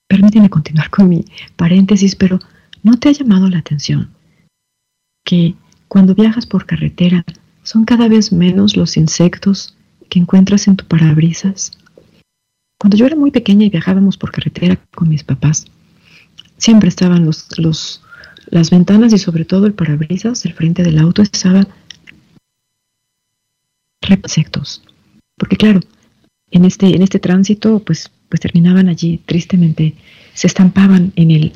Permíteme 0.07 0.51
continuar 0.51 0.91
con 0.91 1.09
mi 1.09 1.25
paréntesis, 1.57 2.15
pero 2.17 2.39
¿no 2.83 2.99
te 2.99 3.09
ha 3.09 3.13
llamado 3.13 3.49
la 3.49 3.59
atención 3.59 4.11
que 5.25 5.55
cuando 5.89 6.15
viajas 6.15 6.47
por 6.47 6.67
carretera 6.67 7.25
son 7.63 7.85
cada 7.85 8.09
vez 8.09 8.33
menos 8.33 8.77
los 8.77 8.97
insectos 8.97 9.77
que 10.11 10.19
encuentras 10.19 10.69
en 10.69 10.77
tu 10.77 10.87
parabrisas? 10.87 11.73
cuando 12.85 12.99
yo 12.99 13.07
era 13.07 13.17
muy 13.17 13.31
pequeña 13.31 13.65
y 13.65 13.71
viajábamos 13.71 14.19
por 14.19 14.31
carretera 14.31 14.79
con 14.95 15.09
mis 15.09 15.25
papás, 15.25 15.65
siempre 16.59 16.91
estaban 16.91 17.25
los, 17.25 17.59
los, 17.59 18.03
las 18.51 18.69
ventanas 18.69 19.11
y 19.15 19.19
sobre 19.19 19.47
todo 19.47 19.65
el 19.65 19.73
parabrisas, 19.73 20.45
el 20.45 20.53
frente 20.53 20.83
del 20.83 20.99
auto 20.99 21.23
estaba 21.23 21.67
insectos. 24.07 24.83
Porque 25.39 25.57
claro, 25.57 25.81
en 26.51 26.67
este, 26.67 26.95
en 26.95 27.01
este 27.01 27.19
tránsito, 27.19 27.79
pues, 27.79 28.11
pues 28.35 28.41
terminaban 28.41 28.89
allí 28.89 29.21
tristemente, 29.27 29.95
se 30.33 30.49
estampaban 30.49 31.13
en 31.15 31.31
el, 31.31 31.53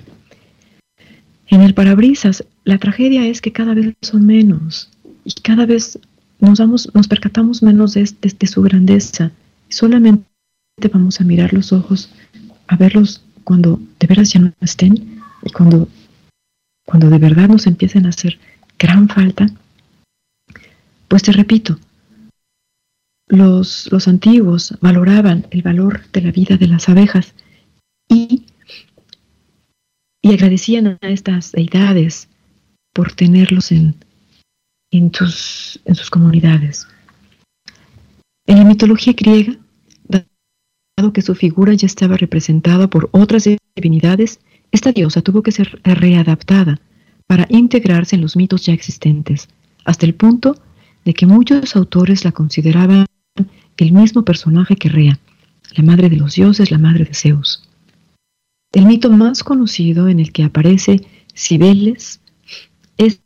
en 1.48 1.62
el 1.62 1.74
parabrisas. 1.74 2.44
La 2.62 2.78
tragedia 2.78 3.26
es 3.26 3.40
que 3.40 3.50
cada 3.50 3.74
vez 3.74 3.96
son 4.00 4.24
menos 4.24 4.88
y 5.24 5.32
cada 5.42 5.66
vez 5.66 5.98
nos, 6.38 6.58
damos, 6.60 6.88
nos 6.94 7.08
percatamos 7.08 7.64
menos 7.64 7.94
de, 7.94 8.08
de 8.38 8.46
su 8.46 8.62
grandeza. 8.62 9.32
Solamente 9.68 10.24
vamos 10.92 11.20
a 11.20 11.24
mirar 11.24 11.52
los 11.52 11.72
ojos, 11.72 12.12
a 12.68 12.76
verlos 12.76 13.24
cuando 13.42 13.80
de 13.98 14.06
veras 14.06 14.32
ya 14.32 14.38
no 14.38 14.52
estén 14.60 15.20
y 15.42 15.50
cuando, 15.50 15.88
cuando 16.86 17.10
de 17.10 17.18
verdad 17.18 17.48
nos 17.48 17.66
empiecen 17.66 18.06
a 18.06 18.10
hacer 18.10 18.38
gran 18.78 19.08
falta. 19.08 19.48
Pues 21.08 21.24
te 21.24 21.32
repito, 21.32 21.76
los, 23.28 23.90
los 23.92 24.08
antiguos 24.08 24.74
valoraban 24.80 25.46
el 25.50 25.62
valor 25.62 26.02
de 26.12 26.22
la 26.22 26.32
vida 26.32 26.56
de 26.56 26.66
las 26.66 26.88
abejas 26.88 27.34
y, 28.08 28.46
y 30.22 30.32
agradecían 30.32 30.98
a 31.00 31.08
estas 31.08 31.52
deidades 31.52 32.28
por 32.92 33.12
tenerlos 33.12 33.70
en, 33.72 33.94
en, 34.90 35.12
sus, 35.14 35.80
en 35.84 35.94
sus 35.94 36.10
comunidades. 36.10 36.86
En 38.46 38.58
la 38.58 38.64
mitología 38.64 39.12
griega, 39.12 39.56
dado 40.96 41.12
que 41.12 41.22
su 41.22 41.34
figura 41.34 41.74
ya 41.74 41.86
estaba 41.86 42.16
representada 42.16 42.88
por 42.88 43.08
otras 43.12 43.46
divinidades, 43.76 44.40
esta 44.72 44.92
diosa 44.92 45.22
tuvo 45.22 45.42
que 45.42 45.52
ser 45.52 45.80
readaptada 45.84 46.80
para 47.26 47.46
integrarse 47.50 48.16
en 48.16 48.22
los 48.22 48.36
mitos 48.36 48.64
ya 48.64 48.72
existentes, 48.72 49.48
hasta 49.84 50.06
el 50.06 50.14
punto 50.14 50.56
de 51.04 51.14
que 51.14 51.26
muchos 51.26 51.76
autores 51.76 52.24
la 52.24 52.32
consideraban 52.32 53.06
el 53.78 53.92
mismo 53.92 54.24
personaje 54.24 54.76
que 54.76 54.88
Rea, 54.88 55.18
la 55.76 55.84
madre 55.84 56.08
de 56.08 56.16
los 56.16 56.34
dioses, 56.34 56.70
la 56.70 56.78
madre 56.78 57.04
de 57.04 57.14
Zeus. 57.14 57.62
El 58.72 58.86
mito 58.86 59.10
más 59.10 59.42
conocido 59.42 60.08
en 60.08 60.20
el 60.20 60.32
que 60.32 60.44
aparece 60.44 61.00
Cibeles 61.34 62.20
es 62.96 63.22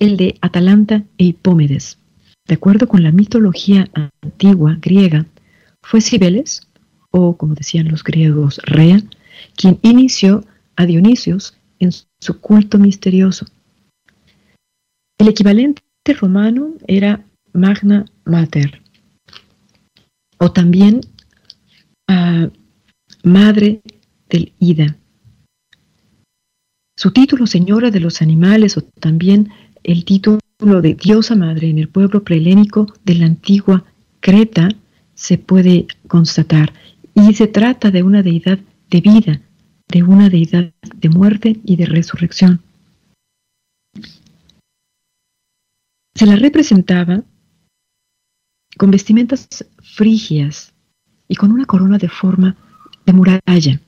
el 0.00 0.16
de 0.16 0.36
Atalanta 0.40 1.04
e 1.18 1.24
Hipómedes. 1.24 1.98
De 2.46 2.54
acuerdo 2.54 2.88
con 2.88 3.02
la 3.02 3.12
mitología 3.12 3.88
antigua 4.20 4.76
griega, 4.80 5.26
fue 5.82 6.00
Cibeles, 6.00 6.68
o 7.10 7.36
como 7.36 7.54
decían 7.54 7.88
los 7.88 8.02
griegos, 8.04 8.60
Rea, 8.64 9.00
quien 9.56 9.78
inició 9.82 10.44
a 10.76 10.86
Dionisios 10.86 11.56
en 11.78 11.90
su 11.92 12.40
culto 12.40 12.78
misterioso. 12.78 13.46
El 15.18 15.28
equivalente 15.28 15.82
romano 16.20 16.74
era 16.86 17.24
Magna 17.52 18.04
Mater, 18.24 18.81
o 20.42 20.50
también 20.50 21.02
a 22.08 22.50
Madre 23.22 23.80
del 24.28 24.52
Ida. 24.58 24.96
Su 26.96 27.12
título 27.12 27.46
Señora 27.46 27.92
de 27.92 28.00
los 28.00 28.20
Animales 28.22 28.76
o 28.76 28.82
también 28.82 29.50
el 29.84 30.04
título 30.04 30.40
de 30.58 30.94
Diosa 30.94 31.36
Madre 31.36 31.70
en 31.70 31.78
el 31.78 31.88
pueblo 31.88 32.24
prehelénico 32.24 32.92
de 33.04 33.14
la 33.14 33.26
antigua 33.26 33.84
Creta 34.18 34.68
se 35.14 35.38
puede 35.38 35.86
constatar 36.08 36.72
y 37.14 37.34
se 37.34 37.46
trata 37.46 37.92
de 37.92 38.02
una 38.02 38.24
deidad 38.24 38.58
de 38.90 39.00
vida, 39.00 39.40
de 39.86 40.02
una 40.02 40.28
deidad 40.28 40.72
de 40.96 41.08
muerte 41.08 41.60
y 41.64 41.76
de 41.76 41.86
resurrección. 41.86 42.60
Se 46.16 46.26
la 46.26 46.34
representaba 46.34 47.22
con 48.76 48.90
vestimentas 48.90 49.48
frigias 49.82 50.72
y 51.28 51.36
con 51.36 51.52
una 51.52 51.64
corona 51.64 51.98
de 51.98 52.08
forma 52.08 52.56
de 53.06 53.12
muralla. 53.12 53.80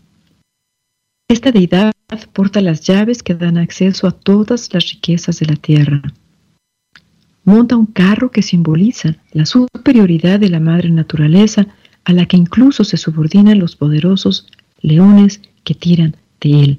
Esta 1.29 1.53
deidad 1.53 1.93
porta 2.33 2.61
las 2.61 2.83
llaves 2.83 3.23
que 3.23 3.35
dan 3.35 3.59
acceso 3.59 4.07
a 4.07 4.13
todas 4.13 4.73
las 4.73 4.91
riquezas 4.91 5.39
de 5.41 5.47
la 5.47 5.57
tierra. 5.57 6.03
Monta 7.45 7.77
un 7.77 7.87
carro 7.87 8.31
que 8.31 8.43
simboliza 8.43 9.17
la 9.33 9.47
superioridad 9.47 10.41
de 10.41 10.51
la 10.51 10.61
madre 10.61 10.91
naturaleza 10.91 11.67
a 12.05 12.13
la 12.13 12.27
que 12.27 12.37
incluso 12.37 12.85
se 12.85 12.97
subordinan 12.97 13.59
los 13.59 13.77
poderosos 13.77 14.47
leones 14.81 15.41
que 15.65 15.75
tiran 15.75 16.17
de 16.41 16.63
él. 16.63 16.79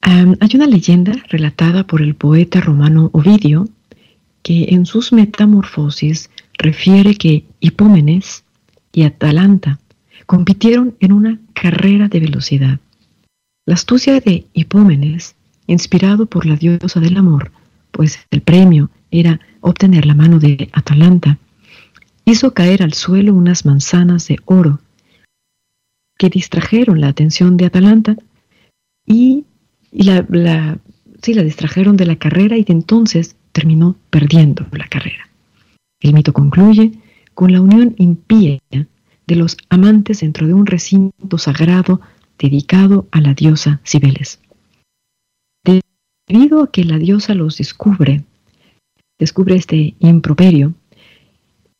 hay 0.01 0.51
una 0.53 0.67
leyenda 0.67 1.13
relatada 1.29 1.85
por 1.85 2.01
el 2.01 2.13
poeta 2.15 2.61
romano 2.61 3.09
Ovidio 3.13 3.67
que 4.43 4.67
en 4.69 4.85
sus 4.85 5.11
metamorfosis 5.11 6.29
refiere 6.53 7.15
que 7.15 7.45
Hipómenes 7.59 8.43
y 8.93 9.03
Atalanta 9.03 9.79
compitieron 10.27 10.95
en 10.99 11.11
una 11.13 11.39
carrera 11.53 12.07
de 12.07 12.19
velocidad. 12.19 12.79
La 13.65 13.73
astucia 13.73 14.19
de 14.19 14.45
Hipómenes, 14.53 15.35
inspirado 15.67 16.27
por 16.27 16.45
la 16.45 16.55
diosa 16.55 16.99
del 16.99 17.17
amor, 17.17 17.51
pues 17.91 18.19
el 18.29 18.41
premio 18.41 18.89
era 19.09 19.39
obtener 19.61 20.05
la 20.05 20.13
mano 20.13 20.39
de 20.39 20.69
Atalanta, 20.73 21.39
hizo 22.25 22.53
caer 22.53 22.83
al 22.83 22.93
suelo 22.93 23.33
unas 23.33 23.65
manzanas 23.65 24.27
de 24.27 24.37
oro 24.45 24.79
que 26.19 26.29
distrajeron 26.29 26.99
la 26.99 27.07
atención 27.07 27.55
de 27.55 27.65
Atalanta 27.65 28.17
y, 29.07 29.45
la, 29.89 30.25
la, 30.29 30.77
la 31.25 31.43
distrajeron 31.43 31.95
de 31.95 32.05
la 32.05 32.17
carrera 32.17 32.57
y 32.57 32.65
de 32.65 32.73
entonces 32.73 33.37
terminó 33.53 33.95
perdiendo 34.09 34.67
la 34.73 34.85
carrera. 34.87 35.29
El 36.01 36.13
mito 36.13 36.33
concluye 36.33 36.91
con 37.33 37.53
la 37.53 37.61
unión 37.61 37.95
impía 37.97 38.59
de 38.69 39.35
los 39.35 39.55
amantes 39.69 40.19
dentro 40.19 40.45
de 40.45 40.53
un 40.53 40.65
recinto 40.65 41.37
sagrado 41.37 42.01
dedicado 42.37 43.07
a 43.11 43.21
la 43.21 43.33
diosa 43.33 43.79
Cibeles. 43.85 44.41
Debido 46.27 46.63
a 46.63 46.71
que 46.71 46.83
la 46.83 46.97
diosa 46.97 47.33
los 47.33 47.57
descubre, 47.57 48.25
descubre 49.17 49.55
este 49.55 49.95
improperio, 49.99 50.73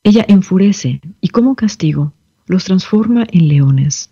ella 0.02 0.23
enfurece 0.30 1.02
y 1.19 1.28
como 1.28 1.56
castigo 1.56 2.13
los 2.47 2.63
transforma 2.63 3.28
en 3.30 3.49
leones 3.49 4.12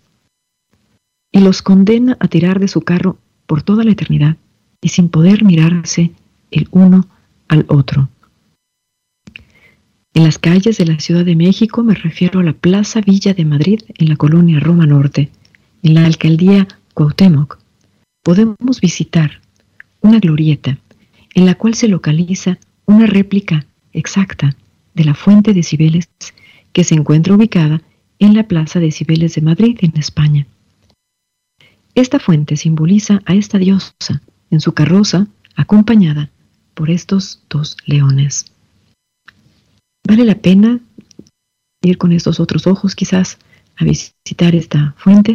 y 1.38 1.40
los 1.40 1.62
condena 1.62 2.16
a 2.18 2.26
tirar 2.26 2.58
de 2.58 2.66
su 2.66 2.80
carro 2.80 3.16
por 3.46 3.62
toda 3.62 3.84
la 3.84 3.92
eternidad 3.92 4.36
y 4.80 4.88
sin 4.88 5.08
poder 5.08 5.44
mirarse 5.44 6.10
el 6.50 6.66
uno 6.72 7.06
al 7.46 7.64
otro. 7.68 8.08
En 10.14 10.24
las 10.24 10.40
calles 10.40 10.78
de 10.78 10.86
la 10.86 10.98
Ciudad 10.98 11.24
de 11.24 11.36
México 11.36 11.84
me 11.84 11.94
refiero 11.94 12.40
a 12.40 12.42
la 12.42 12.54
Plaza 12.54 13.00
Villa 13.02 13.34
de 13.34 13.44
Madrid 13.44 13.82
en 13.98 14.08
la 14.08 14.16
colonia 14.16 14.58
Roma 14.58 14.84
Norte, 14.84 15.30
en 15.84 15.94
la 15.94 16.06
alcaldía 16.06 16.66
Cuauhtémoc. 16.94 17.60
Podemos 18.24 18.80
visitar 18.80 19.40
una 20.00 20.18
glorieta 20.18 20.76
en 21.34 21.46
la 21.46 21.54
cual 21.54 21.76
se 21.76 21.86
localiza 21.86 22.58
una 22.84 23.06
réplica 23.06 23.64
exacta 23.92 24.56
de 24.92 25.04
la 25.04 25.14
fuente 25.14 25.54
de 25.54 25.62
Cibeles 25.62 26.08
que 26.72 26.82
se 26.82 26.96
encuentra 26.96 27.34
ubicada 27.34 27.80
en 28.18 28.34
la 28.34 28.48
Plaza 28.48 28.80
de 28.80 28.90
Cibeles 28.90 29.36
de 29.36 29.42
Madrid, 29.42 29.78
en 29.82 29.96
España. 29.96 30.48
Esta 31.94 32.18
fuente 32.18 32.56
simboliza 32.56 33.20
a 33.24 33.34
esta 33.34 33.58
diosa 33.58 33.94
en 34.50 34.60
su 34.60 34.72
carroza 34.72 35.26
acompañada 35.56 36.30
por 36.74 36.90
estos 36.90 37.42
dos 37.48 37.76
leones. 37.86 38.46
Vale 40.06 40.24
la 40.24 40.36
pena 40.36 40.80
ir 41.82 41.98
con 41.98 42.12
estos 42.12 42.40
otros 42.40 42.66
ojos 42.66 42.94
quizás 42.94 43.38
a 43.76 43.84
visitar 43.84 44.54
esta 44.54 44.94
fuente. 44.96 45.34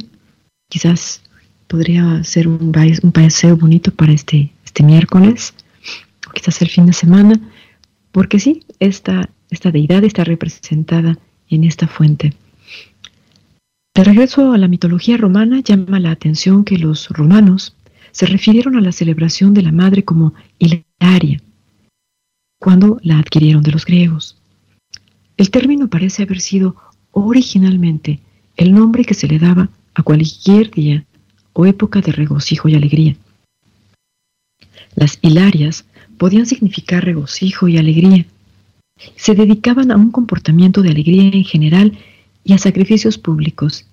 Quizás 0.70 1.22
podría 1.68 2.24
ser 2.24 2.48
un, 2.48 2.72
paseo 3.14 3.58
bonito 3.58 3.92
para 3.92 4.14
este, 4.14 4.52
este 4.64 4.84
miércoles 4.84 5.54
quizás 6.34 6.62
el 6.62 6.70
fin 6.70 6.86
de 6.86 6.94
semana, 6.94 7.40
porque 8.12 8.40
sí, 8.40 8.66
esta, 8.80 9.30
esta 9.50 9.72
deidad 9.72 10.04
está 10.04 10.24
representada 10.24 11.18
en 11.50 11.64
esta 11.64 11.88
fuente. 11.88 12.34
De 13.96 14.04
regreso 14.04 14.54
a 14.54 14.58
la 14.58 14.68
mitología 14.68 15.18
romana, 15.18 15.60
llama 15.60 16.00
la 16.00 16.10
atención 16.10 16.64
que 16.64 16.80
los 16.80 17.10
romanos 17.10 17.76
se 18.12 18.26
refirieron 18.26 18.76
a 18.76 18.82
la 18.82 18.92
celebración 18.92 19.54
de 19.54 19.62
la 19.62 19.72
madre 19.72 20.04
como 20.04 20.34
Hilaria, 20.58 21.40
cuando 22.60 23.00
la 23.04 23.20
adquirieron 23.20 23.62
de 23.62 23.72
los 23.72 23.86
griegos. 23.86 24.42
El 25.38 25.52
término 25.52 25.90
parece 25.90 26.24
haber 26.24 26.40
sido 26.40 26.76
originalmente 27.12 28.20
el 28.58 28.74
nombre 28.74 29.06
que 29.06 29.14
se 29.14 29.28
le 29.28 29.38
daba 29.38 29.70
a 29.94 30.02
cualquier 30.02 30.72
día 30.72 31.06
o 31.54 31.68
época 31.68 32.02
de 32.02 32.14
regocijo 32.14 32.70
y 32.70 32.76
alegría. 32.76 33.16
Las 34.96 35.20
hilarias 35.22 35.86
podían 36.18 36.48
significar 36.48 37.06
regocijo 37.06 37.68
y 37.68 37.78
alegría. 37.78 38.26
Se 39.16 39.36
dedicaban 39.36 39.92
a 39.92 39.98
un 39.98 40.10
comportamiento 40.10 40.82
de 40.82 40.90
alegría 40.90 41.24
en 41.24 41.44
general 41.44 41.98
y 42.44 42.54
a 42.54 42.58
sacrificios 42.58 43.18
públicos, 43.18 43.86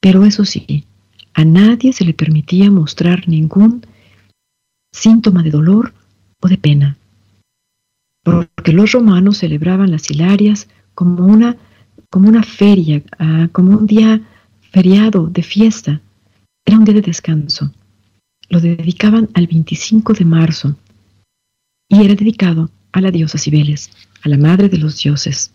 pero 0.00 0.24
eso 0.24 0.44
sí, 0.44 0.84
a 1.32 1.44
nadie 1.44 1.92
se 1.92 2.04
le 2.04 2.14
permitía 2.14 2.70
mostrar 2.70 3.28
ningún 3.28 3.86
síntoma 4.92 5.42
de 5.42 5.50
dolor 5.50 5.94
o 6.40 6.48
de 6.48 6.58
pena, 6.58 6.96
porque 8.22 8.72
los 8.72 8.92
romanos 8.92 9.38
celebraban 9.38 9.90
las 9.90 10.10
hilarias 10.10 10.68
como 10.94 11.26
una, 11.26 11.56
como 12.10 12.28
una 12.28 12.42
feria, 12.42 13.02
ah, 13.18 13.48
como 13.52 13.76
un 13.76 13.86
día 13.86 14.20
feriado 14.70 15.26
de 15.26 15.42
fiesta, 15.42 16.00
era 16.64 16.78
un 16.78 16.84
día 16.84 16.94
de 16.94 17.02
descanso. 17.02 17.72
Lo 18.48 18.60
dedicaban 18.60 19.28
al 19.34 19.46
25 19.46 20.14
de 20.14 20.24
marzo 20.24 20.76
y 21.88 22.04
era 22.04 22.14
dedicado 22.14 22.70
a 22.92 23.00
la 23.00 23.10
diosa 23.10 23.38
Cibeles, 23.38 23.90
a 24.22 24.28
la 24.28 24.38
madre 24.38 24.68
de 24.68 24.78
los 24.78 25.02
dioses. 25.02 25.52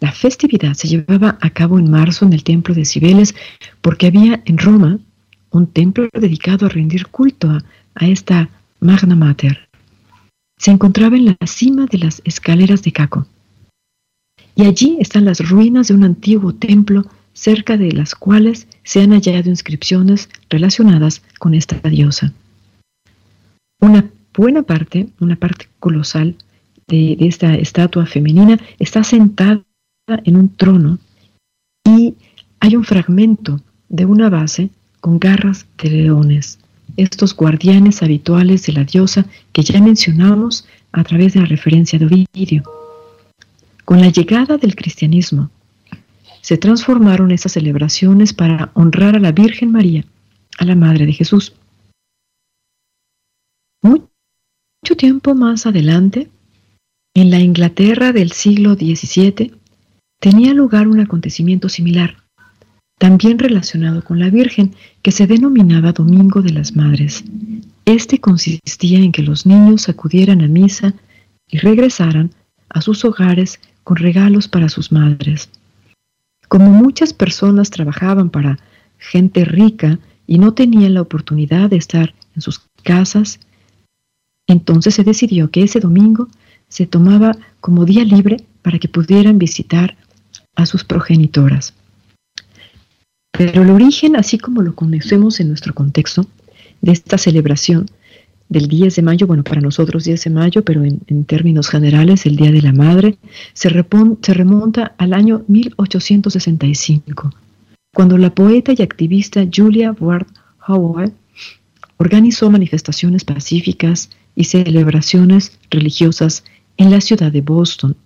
La 0.00 0.12
festividad 0.12 0.74
se 0.74 0.86
llevaba 0.86 1.38
a 1.40 1.50
cabo 1.50 1.78
en 1.78 1.90
marzo 1.90 2.24
en 2.24 2.32
el 2.32 2.44
templo 2.44 2.72
de 2.74 2.84
Cibeles 2.84 3.34
porque 3.80 4.06
había 4.06 4.40
en 4.44 4.58
Roma 4.58 4.98
un 5.50 5.66
templo 5.66 6.08
dedicado 6.12 6.66
a 6.66 6.68
rendir 6.68 7.08
culto 7.08 7.50
a, 7.50 8.06
esta 8.06 8.48
Magna 8.78 9.16
Mater. 9.16 9.68
Se 10.56 10.70
encontraba 10.70 11.16
en 11.16 11.24
la 11.24 11.36
cima 11.46 11.86
de 11.86 11.98
las 11.98 12.22
escaleras 12.24 12.82
de 12.82 12.92
Caco. 12.92 13.26
Y 14.54 14.66
allí 14.66 14.98
están 15.00 15.24
las 15.24 15.48
ruinas 15.48 15.88
de 15.88 15.94
un 15.94 16.04
antiguo 16.04 16.54
templo 16.54 17.04
cerca 17.32 17.76
de 17.76 17.90
las 17.90 18.14
cuales 18.14 18.68
se 18.84 19.00
han 19.00 19.10
hallado 19.10 19.50
inscripciones 19.50 20.28
relacionadas 20.48 21.22
con 21.40 21.54
esta 21.54 21.76
diosa. 21.88 22.32
Una 23.80 24.08
buena 24.32 24.62
parte, 24.62 25.08
una 25.18 25.34
parte 25.34 25.66
colosal 25.80 26.36
de 26.86 27.16
esta 27.20 27.54
estatua 27.54 28.06
femenina 28.06 28.58
está 28.78 29.04
sentada 29.04 29.62
en 30.24 30.36
un 30.36 30.48
trono 30.54 30.98
y 31.84 32.14
hay 32.60 32.76
un 32.76 32.84
fragmento 32.84 33.60
de 33.88 34.06
una 34.06 34.28
base 34.30 34.70
con 35.00 35.18
garras 35.18 35.66
de 35.82 35.90
leones, 35.90 36.58
estos 36.96 37.34
guardianes 37.34 38.02
habituales 38.02 38.66
de 38.66 38.72
la 38.72 38.84
diosa 38.84 39.26
que 39.52 39.62
ya 39.62 39.80
mencionamos 39.80 40.66
a 40.92 41.04
través 41.04 41.34
de 41.34 41.40
la 41.40 41.46
referencia 41.46 41.98
de 41.98 42.06
Ovidio. 42.06 42.62
Con 43.84 44.00
la 44.00 44.08
llegada 44.08 44.56
del 44.58 44.74
cristianismo, 44.74 45.50
se 46.40 46.56
transformaron 46.56 47.30
esas 47.30 47.52
celebraciones 47.52 48.32
para 48.32 48.70
honrar 48.74 49.16
a 49.16 49.20
la 49.20 49.32
Virgen 49.32 49.72
María, 49.72 50.04
a 50.58 50.64
la 50.64 50.74
Madre 50.74 51.06
de 51.06 51.12
Jesús. 51.12 51.54
Mucho 53.82 54.96
tiempo 54.96 55.34
más 55.34 55.66
adelante, 55.66 56.28
en 57.14 57.30
la 57.30 57.40
Inglaterra 57.40 58.12
del 58.12 58.32
siglo 58.32 58.74
XVII, 58.74 59.52
tenía 60.20 60.52
lugar 60.54 60.88
un 60.88 61.00
acontecimiento 61.00 61.68
similar, 61.68 62.16
también 62.98 63.38
relacionado 63.38 64.02
con 64.02 64.18
la 64.18 64.30
Virgen, 64.30 64.74
que 65.02 65.12
se 65.12 65.26
denominaba 65.26 65.92
Domingo 65.92 66.42
de 66.42 66.50
las 66.50 66.74
Madres. 66.74 67.24
Este 67.84 68.20
consistía 68.20 68.98
en 68.98 69.12
que 69.12 69.22
los 69.22 69.46
niños 69.46 69.88
acudieran 69.88 70.42
a 70.42 70.48
misa 70.48 70.94
y 71.48 71.58
regresaran 71.58 72.30
a 72.68 72.80
sus 72.80 73.04
hogares 73.04 73.60
con 73.84 73.96
regalos 73.96 74.48
para 74.48 74.68
sus 74.68 74.92
madres. 74.92 75.48
Como 76.48 76.70
muchas 76.70 77.12
personas 77.12 77.70
trabajaban 77.70 78.30
para 78.30 78.58
gente 78.98 79.44
rica 79.44 79.98
y 80.26 80.38
no 80.38 80.52
tenían 80.52 80.94
la 80.94 81.02
oportunidad 81.02 81.70
de 81.70 81.76
estar 81.76 82.14
en 82.34 82.42
sus 82.42 82.62
casas, 82.82 83.40
entonces 84.46 84.94
se 84.94 85.04
decidió 85.04 85.50
que 85.50 85.62
ese 85.62 85.80
domingo 85.80 86.28
se 86.68 86.86
tomaba 86.86 87.36
como 87.60 87.84
día 87.84 88.04
libre 88.04 88.38
para 88.62 88.78
que 88.78 88.88
pudieran 88.88 89.38
visitar 89.38 89.96
a 90.58 90.66
sus 90.66 90.84
progenitoras. 90.84 91.72
Pero 93.30 93.62
el 93.62 93.70
origen, 93.70 94.16
así 94.16 94.38
como 94.38 94.60
lo 94.60 94.74
conocemos 94.74 95.38
en 95.38 95.48
nuestro 95.48 95.72
contexto, 95.72 96.26
de 96.80 96.92
esta 96.92 97.16
celebración 97.16 97.86
del 98.48 98.66
10 98.66 98.96
de 98.96 99.02
mayo, 99.02 99.26
bueno, 99.28 99.44
para 99.44 99.60
nosotros 99.60 100.04
10 100.04 100.24
de 100.24 100.30
mayo, 100.30 100.64
pero 100.64 100.82
en, 100.84 101.24
términos 101.24 101.68
generales, 101.68 102.26
el 102.26 102.34
Día 102.34 102.50
de 102.50 102.62
la 102.62 102.72
Madre, 102.72 103.18
se, 103.52 103.68
remonta 103.68 104.94
al 104.98 105.12
año 105.12 105.44
1865, 105.46 107.30
cuando 107.94 108.18
la 108.18 108.34
poeta 108.34 108.72
y 108.76 108.82
activista 108.82 109.46
Julia 109.54 109.92
Ward 109.92 110.26
Howard 110.66 111.12
organizó 111.98 112.50
manifestaciones 112.50 113.24
pacíficas 113.24 114.10
y 114.34 114.44
celebraciones 114.44 115.56
religiosas 115.70 116.42
en 116.76 116.90
la 116.90 117.00
ciudad 117.00 117.30
de 117.30 117.42
Boston, 117.42 117.96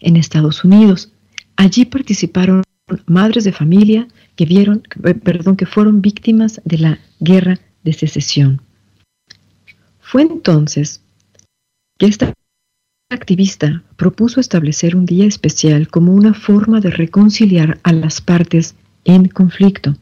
en 0.00 0.16
Estados 0.16 0.64
Unidos. 0.64 1.12
Allí 1.56 1.84
participaron 1.84 2.62
madres 3.06 3.44
de 3.44 3.52
familia 3.52 4.08
que 4.36 4.46
vieron, 4.46 4.82
eh, 5.04 5.14
perdón, 5.14 5.56
que 5.56 5.66
fueron 5.66 6.00
víctimas 6.02 6.60
de 6.64 6.78
la 6.78 6.98
guerra 7.20 7.58
de 7.84 7.92
secesión. 7.92 8.62
Fue 10.00 10.22
entonces 10.22 11.02
que 11.98 12.06
esta 12.06 12.32
activista 13.10 13.82
propuso 13.96 14.40
establecer 14.40 14.96
un 14.96 15.04
día 15.04 15.26
especial 15.26 15.88
como 15.88 16.14
una 16.14 16.34
forma 16.34 16.80
de 16.80 16.90
reconciliar 16.90 17.78
a 17.82 17.92
las 17.92 18.20
partes 18.20 18.74
en 19.04 19.28
conflicto. 19.28 19.96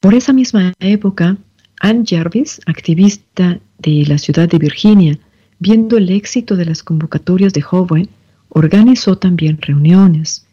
Por 0.00 0.14
esa 0.14 0.32
misma 0.32 0.72
época, 0.78 1.36
Anne 1.80 2.04
Jarvis, 2.06 2.60
activista 2.66 3.60
de 3.78 4.04
la 4.06 4.18
ciudad 4.18 4.48
de 4.48 4.58
Virginia, 4.58 5.18
viendo 5.58 5.96
el 5.96 6.10
éxito 6.10 6.56
de 6.56 6.66
las 6.66 6.82
convocatorias 6.82 7.52
de 7.52 7.64
Howe, 7.70 8.08
organizó 8.48 9.16
también 9.16 9.60
reuniones 9.60 10.46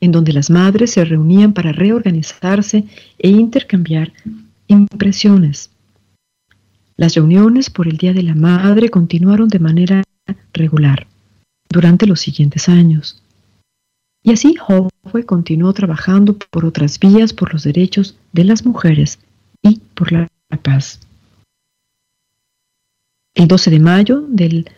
en 0.00 0.12
donde 0.12 0.32
las 0.32 0.50
madres 0.50 0.92
se 0.92 1.04
reunían 1.04 1.52
para 1.52 1.72
reorganizarse 1.72 2.84
e 3.18 3.28
intercambiar 3.28 4.12
impresiones. 4.66 5.70
Las 6.96 7.14
reuniones 7.14 7.70
por 7.70 7.88
el 7.88 7.96
Día 7.96 8.12
de 8.12 8.22
la 8.22 8.34
Madre 8.34 8.88
continuaron 8.88 9.48
de 9.48 9.58
manera 9.58 10.02
regular 10.52 11.06
durante 11.68 12.06
los 12.06 12.20
siguientes 12.20 12.68
años. 12.68 13.20
Y 14.22 14.32
así 14.32 14.54
Howe 14.66 15.24
continuó 15.26 15.72
trabajando 15.72 16.38
por 16.38 16.64
otras 16.64 16.98
vías, 16.98 17.32
por 17.32 17.52
los 17.52 17.64
derechos 17.64 18.16
de 18.32 18.44
las 18.44 18.64
mujeres 18.64 19.18
y 19.60 19.80
por 19.94 20.12
la 20.12 20.28
paz. 20.62 21.00
El 23.34 23.48
12 23.48 23.70
de 23.70 23.80
mayo 23.80 24.24
del 24.28 24.70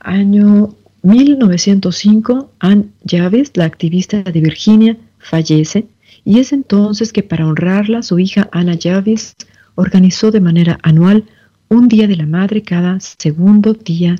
año 0.00 0.74
1905, 1.02 2.52
Anne 2.58 2.88
Jarvis, 3.06 3.52
la 3.54 3.64
activista 3.64 4.22
de 4.22 4.40
Virginia, 4.40 4.98
fallece 5.18 5.86
y 6.24 6.38
es 6.38 6.52
entonces 6.52 7.12
que 7.12 7.22
para 7.22 7.46
honrarla 7.46 8.02
su 8.02 8.18
hija 8.18 8.48
Anna 8.52 8.76
Jarvis 8.80 9.34
organizó 9.76 10.30
de 10.30 10.40
manera 10.40 10.78
anual 10.82 11.24
un 11.68 11.88
Día 11.88 12.06
de 12.06 12.16
la 12.16 12.26
Madre 12.26 12.62
cada 12.62 13.00
segundo 13.00 13.72
día, 13.72 14.16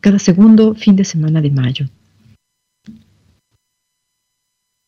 cada 0.00 0.18
segundo 0.18 0.74
fin 0.74 0.96
de 0.96 1.04
semana 1.04 1.40
de 1.40 1.50
mayo. 1.50 1.86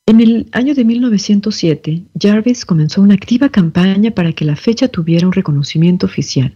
En 0.07 0.21
el 0.21 0.47
año 0.53 0.75
de 0.75 0.85
1907, 0.85 2.03
Jarvis 2.21 2.67
comenzó 2.67 3.01
una 3.01 3.15
activa 3.15 3.49
campaña 3.49 4.11
para 4.11 4.33
que 4.35 4.45
la 4.45 4.57
fecha 4.57 4.89
tuviera 4.89 5.27
un 5.27 5.33
reconocimiento 5.33 6.05
oficial, 6.05 6.55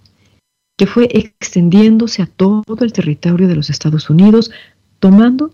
que 0.76 0.86
fue 0.86 1.08
extendiéndose 1.12 2.22
a 2.22 2.26
todo 2.26 2.76
el 2.80 2.92
territorio 2.92 3.48
de 3.48 3.56
los 3.56 3.70
Estados 3.70 4.10
Unidos, 4.10 4.50
tomando 4.98 5.52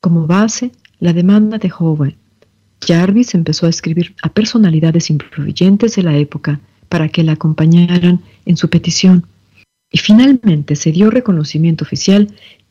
como 0.00 0.26
base 0.26 0.72
la 1.00 1.12
demanda 1.12 1.58
de 1.58 1.72
Howell. 1.76 2.16
Jarvis 2.86 3.34
empezó 3.34 3.66
a 3.66 3.70
escribir 3.70 4.14
a 4.22 4.28
personalidades 4.28 5.10
influyentes 5.10 5.96
de 5.96 6.02
la 6.02 6.16
época 6.16 6.60
para 6.88 7.08
que 7.08 7.22
la 7.22 7.32
acompañaran 7.32 8.20
en 8.44 8.56
su 8.56 8.68
petición. 8.68 9.26
Y 9.90 9.98
finalmente 9.98 10.76
se 10.76 10.92
dio 10.92 11.10
reconocimiento 11.10 11.84
oficial 11.84 12.28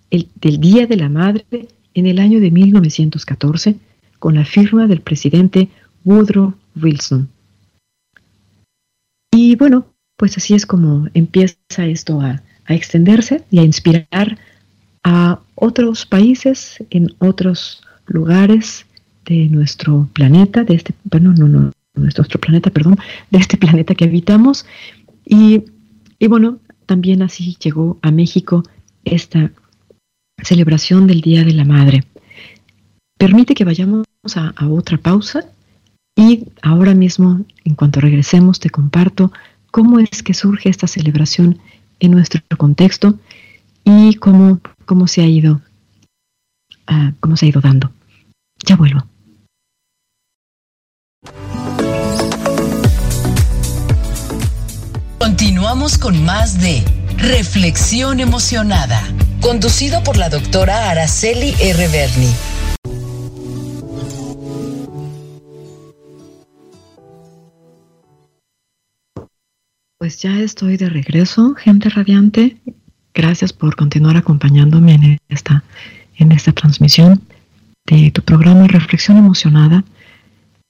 el, 0.10 0.28
del 0.36 0.60
Día 0.60 0.88
de 0.88 0.98
la 0.98 1.10
Madre 1.10 1.68
en 1.94 2.06
el 2.08 2.20
año 2.20 2.40
de 2.40 2.52
1914 2.52 3.76
con 4.20 4.36
la 4.36 4.46
firma 4.46 4.88
del 4.88 5.02
presidente 5.02 5.70
Woodrow 6.04 6.54
Wilson. 6.82 7.30
Y 9.34 9.56
bueno, 9.56 9.88
pues 10.22 10.38
así 10.38 10.54
es 10.54 10.68
como 10.68 11.08
empieza 11.16 11.58
esto 11.80 12.22
a, 12.22 12.44
extenderse 12.68 13.44
y 13.50 13.58
a 13.58 13.64
inspirar 13.64 14.38
a 15.04 15.40
otros 15.56 16.06
países 16.06 16.78
en 16.92 17.14
otros 17.18 17.82
lugares 18.06 18.86
de 19.26 19.48
nuestro 19.50 20.08
planeta, 20.14 20.64
de 20.64 20.76
este, 20.76 20.94
bueno, 21.04 21.34
no, 21.34 21.48
no, 21.48 21.72
nuestro 21.96 22.40
planeta, 22.40 22.70
perdón, 22.70 22.98
de 23.32 23.40
este 23.40 23.58
planeta 23.58 23.96
que 23.96 24.06
habitamos. 24.06 24.68
Y, 25.26 25.64
y 26.20 26.28
bueno, 26.28 26.60
también 26.86 27.24
así 27.24 27.58
llegó 27.60 27.98
a 28.04 28.12
México 28.12 28.62
esta 29.04 29.52
celebración 30.44 31.08
del 31.08 31.22
Día 31.22 31.44
de 31.44 31.54
la 31.54 31.66
Madre. 31.66 32.04
Permite 33.18 33.56
que 33.56 33.66
vayamos 33.66 34.06
a, 34.36 34.54
otra 34.70 35.00
pausa 35.00 35.46
y 36.16 36.46
ahora 36.62 36.94
mismo, 36.94 37.44
en 37.66 37.74
cuanto 37.74 38.00
regresemos, 38.00 38.60
te 38.60 38.70
comparto 38.70 39.34
cómo 39.72 40.00
es 40.00 40.22
que 40.22 40.34
surge 40.34 40.70
esta 40.70 40.88
celebración 40.88 41.60
en 42.00 42.12
nuestro 42.12 42.42
contexto 42.58 43.18
y 43.84 44.16
cómo, 44.16 44.60
cómo 44.86 45.08
se 45.08 45.22
ha 45.22 45.26
ido, 45.26 45.62
uh, 46.90 47.12
cómo 47.20 47.38
se 47.38 47.46
ha 47.46 47.50
ido 47.50 47.62
dando. 47.62 47.92
Ya 48.66 48.76
vuelvo. 48.76 49.06
Continuamos 55.18 55.98
con 55.98 56.24
más 56.26 56.60
de 56.60 56.84
Reflexión 57.18 58.20
Emocionada, 58.20 59.02
conducido 59.40 60.04
por 60.04 60.18
la 60.18 60.30
doctora 60.30 60.90
Araceli 60.90 61.56
R. 61.60 61.88
Berni. 61.88 62.32
Pues 70.02 70.18
ya 70.18 70.40
estoy 70.40 70.78
de 70.78 70.90
regreso, 70.90 71.54
gente 71.54 71.88
radiante. 71.88 72.58
Gracias 73.14 73.54
por 73.54 73.76
continuar 73.76 74.18
acompañándome 74.18 74.96
en 74.96 75.20
esta, 75.30 75.64
en 76.16 76.32
esta 76.32 76.54
transmisión 76.54 77.22
de 77.86 78.10
tu 78.10 78.24
programa 78.24 78.66
Reflexión 78.66 79.18
Emocionada. 79.18 79.84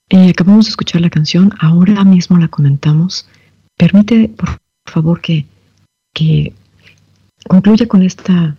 Eh, 0.09 0.31
acabamos 0.31 0.65
de 0.65 0.71
escuchar 0.71 0.99
la 0.99 1.09
canción, 1.09 1.53
ahora 1.61 2.03
mismo 2.03 2.37
la 2.39 2.49
comentamos. 2.49 3.25
Permite, 3.77 4.27
por 4.27 4.59
favor, 4.85 5.21
que, 5.21 5.45
que 6.13 6.53
concluya 7.47 7.87
con 7.87 8.03
esta, 8.03 8.57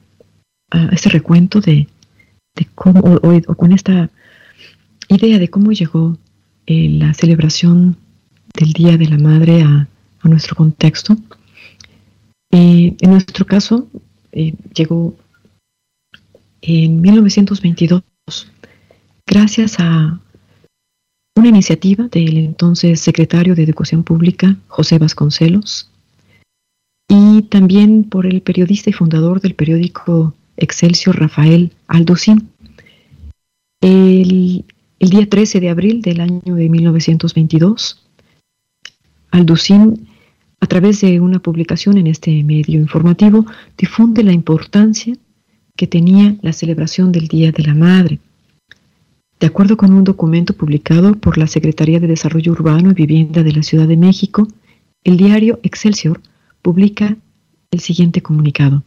uh, 0.75 0.89
este 0.91 1.11
recuento 1.11 1.61
de, 1.61 1.87
cómo, 2.75 3.01
o, 3.01 3.55
con 3.57 3.73
esta 3.73 4.09
idea 5.09 5.39
de 5.39 5.49
cómo 5.49 5.73
llegó 5.73 6.17
eh, 6.65 6.89
la 6.89 7.13
celebración 7.13 7.99
del 8.55 8.73
Día 8.73 8.97
de 8.97 9.09
la 9.11 9.19
Madre 9.19 9.65
a 9.65 9.87
a 10.23 10.29
nuestro 10.29 10.57
contexto. 10.57 11.17
en 12.51 13.11
nuestro 13.11 13.47
caso, 13.47 13.89
eh, 14.33 14.55
llegó 14.75 15.15
en 16.61 17.01
1922 17.01 18.03
gracias 19.27 19.77
a 19.79 20.21
una 21.35 21.49
iniciativa 21.49 22.09
del 22.09 22.37
entonces 22.39 23.01
secretario 23.01 23.55
de 23.55 23.63
Educación 23.63 24.05
Pública, 24.05 24.57
José 24.69 24.99
Vasconcelos, 24.99 25.91
y 27.09 27.43
también 27.43 28.05
por 28.05 28.27
el 28.27 28.43
periodista 28.43 28.91
y 28.91 28.93
fundador 28.93 29.41
del 29.41 29.55
periódico 29.55 30.35
Excelsior, 30.57 31.19
Rafael 31.19 31.73
Aldocín. 31.89 32.51
El, 33.81 34.65
el 34.99 35.11
día 35.11 35.29
13 35.29 35.61
de 35.61 35.71
abril 35.71 36.03
del 36.03 36.21
año 36.21 36.55
de 36.55 36.69
1922, 36.69 38.03
Alducín 39.33 40.07
a 40.63 40.67
través 40.67 41.01
de 41.01 41.19
una 41.19 41.41
publicación 41.41 41.99
en 41.99 42.07
este 42.07 42.45
medio 42.45 42.79
informativo, 42.79 43.45
difunde 43.77 44.23
la 44.23 44.33
importancia 44.33 45.17
que 45.75 45.89
tenía 45.89 46.37
la 46.41 46.53
celebración 46.53 47.11
del 47.11 47.27
Día 47.27 47.51
de 47.51 47.65
la 47.65 47.75
Madre. 47.75 48.21
De 49.41 49.49
acuerdo 49.49 49.77
con 49.77 49.93
un 49.93 50.05
documento 50.05 50.55
publicado 50.55 51.17
por 51.17 51.37
la 51.37 51.49
Secretaría 51.49 51.99
de 51.99 52.07
Desarrollo 52.07 52.53
Urbano 52.53 52.93
y 52.93 52.95
Vivienda 52.95 53.43
de 53.43 53.51
la 53.51 53.65
Ciudad 53.65 53.89
de 53.89 53.97
México, 53.97 54.47
el 55.03 55.17
diario 55.17 55.59
Excelsior 55.65 56.21
publica 56.63 57.17
el 57.73 57.81
siguiente 57.81 58.23
comunicado. 58.23 58.85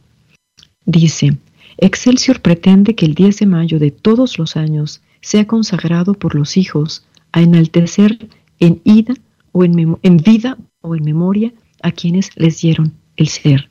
Dice, 0.86 1.38
Excelsior 1.78 2.40
pretende 2.40 2.96
que 2.96 3.06
el 3.06 3.16
10 3.16 3.40
de 3.40 3.46
mayo 3.48 3.80
de 3.80 3.92
todos 3.92 4.40
los 4.40 4.56
años 4.56 5.02
sea 5.20 5.46
consagrado 5.46 6.14
por 6.14 6.36
los 6.36 6.56
hijos 6.56 7.06
a 7.34 7.42
enaltecer 7.42 8.30
en 8.62 8.80
ida 8.86 9.14
o 9.52 9.66
en, 9.66 9.98
en 10.04 10.18
vida 10.18 10.58
o 10.80 10.96
en 10.96 11.04
memoria 11.04 11.52
a 11.86 11.92
quienes 11.92 12.32
les 12.36 12.60
dieron 12.62 12.94
el 13.16 13.28
ser. 13.28 13.70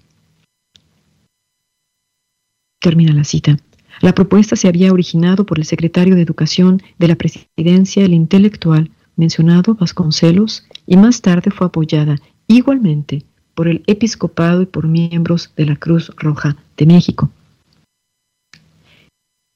Termina 2.80 3.12
la 3.12 3.24
cita. 3.24 3.56
La 4.00 4.14
propuesta 4.14 4.54
se 4.56 4.68
había 4.68 4.92
originado 4.92 5.44
por 5.44 5.58
el 5.58 5.64
secretario 5.64 6.14
de 6.14 6.22
Educación 6.22 6.80
de 6.98 7.08
la 7.08 7.16
Presidencia, 7.16 8.04
el 8.04 8.14
intelectual 8.14 8.90
mencionado 9.16 9.74
Vasconcelos, 9.74 10.64
y 10.86 10.96
más 10.96 11.22
tarde 11.22 11.50
fue 11.50 11.66
apoyada 11.66 12.16
igualmente 12.46 13.24
por 13.54 13.68
el 13.68 13.82
episcopado 13.86 14.62
y 14.62 14.66
por 14.66 14.86
miembros 14.86 15.52
de 15.56 15.66
la 15.66 15.76
Cruz 15.76 16.12
Roja 16.16 16.56
de 16.76 16.86
México. 16.86 17.30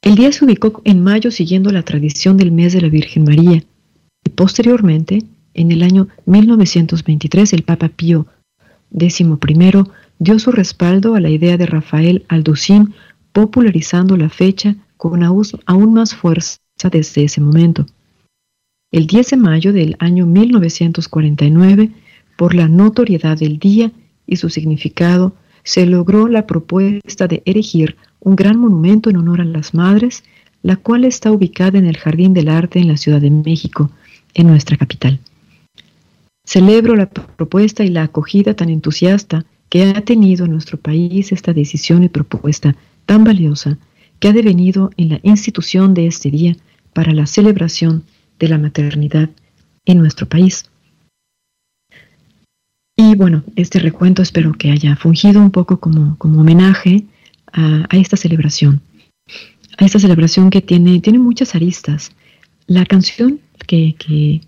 El 0.03 0.15
día 0.17 0.33
se 0.33 0.45
ubicó 0.45 0.81
en 0.85 1.03
mayo 1.03 1.31
siguiendo 1.31 1.71
la 1.71 1.83
tradición 1.83 2.37
del 2.37 2.51
mes 2.51 2.73
de 2.73 2.81
la 2.81 2.89
Virgen 2.89 3.25
María 3.25 3.63
y 4.25 4.31
posteriormente, 4.31 5.23
en 5.55 5.71
el 5.71 5.83
año 5.83 6.09
1923, 6.27 7.53
el 7.53 7.63
Papa 7.63 7.89
Pío 7.89 8.27
Décimo 8.91 9.37
primero 9.37 9.89
dio 10.19 10.39
su 10.39 10.51
respaldo 10.51 11.15
a 11.15 11.21
la 11.21 11.31
idea 11.31 11.57
de 11.57 11.67
Rafael 11.67 12.25
Alducín, 12.29 12.95
popularizando 13.33 14.17
la 14.17 14.29
fecha 14.29 14.77
con 14.97 15.23
aún 15.23 15.95
más 15.95 16.15
fuerza 16.15 16.59
desde 16.91 17.25
ese 17.25 17.41
momento. 17.41 17.87
El 18.91 19.07
10 19.07 19.31
de 19.31 19.37
mayo 19.37 19.73
del 19.73 19.97
año 19.99 20.27
1949, 20.27 21.91
por 22.37 22.55
la 22.55 22.69
notoriedad 22.69 23.37
del 23.37 23.59
día 23.59 23.93
y 24.27 24.37
su 24.37 24.49
significado, 24.49 25.35
se 25.63 25.85
logró 25.87 26.29
la 26.29 26.47
propuesta 26.47 27.29
de 27.29 27.43
erigir 27.45 27.97
un 28.21 28.35
gran 28.37 28.59
monumento 28.59 29.11
en 29.11 29.19
honor 29.19 29.43
a 29.43 29.45
las 29.45 29.75
madres, 29.75 30.25
la 30.63 30.77
cual 30.77 31.05
está 31.05 31.31
ubicada 31.31 31.79
en 31.79 31.87
el 31.87 31.99
Jardín 31.99 32.33
del 32.33 32.49
Arte 32.49 32.79
en 32.79 32.89
la 32.89 32.97
Ciudad 32.97 33.21
de 33.21 33.31
México, 33.31 33.91
en 34.35 34.47
nuestra 34.47 34.77
capital. 34.77 35.21
Celebro 36.49 36.97
la 36.97 37.11
propuesta 37.11 37.85
y 37.85 37.89
la 37.89 38.05
acogida 38.05 38.55
tan 38.55 38.71
entusiasta 38.71 39.45
que 39.69 39.83
ha 39.83 40.01
tenido 40.01 40.47
en 40.47 40.53
nuestro 40.53 40.79
país 40.79 41.31
esta 41.31 41.53
decisión 41.53 42.05
y 42.05 42.09
propuesta 42.09 42.75
tan 43.05 43.23
valiosa 43.23 43.77
que 44.19 44.29
ha 44.29 44.33
devenido 44.33 44.91
en 44.97 45.11
la 45.11 45.21
institución 45.25 45.93
de 45.93 46.07
este 46.07 46.31
día 46.31 46.57
para 46.95 47.13
la 47.13 47.27
celebración 47.27 48.05
de 48.39 48.49
la 48.49 48.57
maternidad 48.57 49.29
en 49.85 49.99
nuestro 49.99 50.27
país. 50.27 50.71
Y 52.97 53.15
bueno, 53.15 53.45
este 53.55 53.79
recuento 53.79 54.23
espero 54.23 54.55
que 54.55 54.71
haya 54.71 54.97
fungido 54.97 55.43
un 55.43 55.51
poco 55.51 55.79
como, 55.79 56.17
como 56.17 56.41
homenaje 56.41 57.05
a, 57.53 57.87
esta 57.91 58.17
celebración, 58.17 58.81
a 59.77 59.85
esta 59.85 59.99
celebración 59.99 60.49
que 60.49 60.63
tiene, 60.63 60.99
tiene 61.01 61.19
muchas 61.19 61.55
aristas. 61.55 62.13
la 62.67 62.87
canción 62.87 63.39
que, 63.67 63.95
que, 63.99 64.41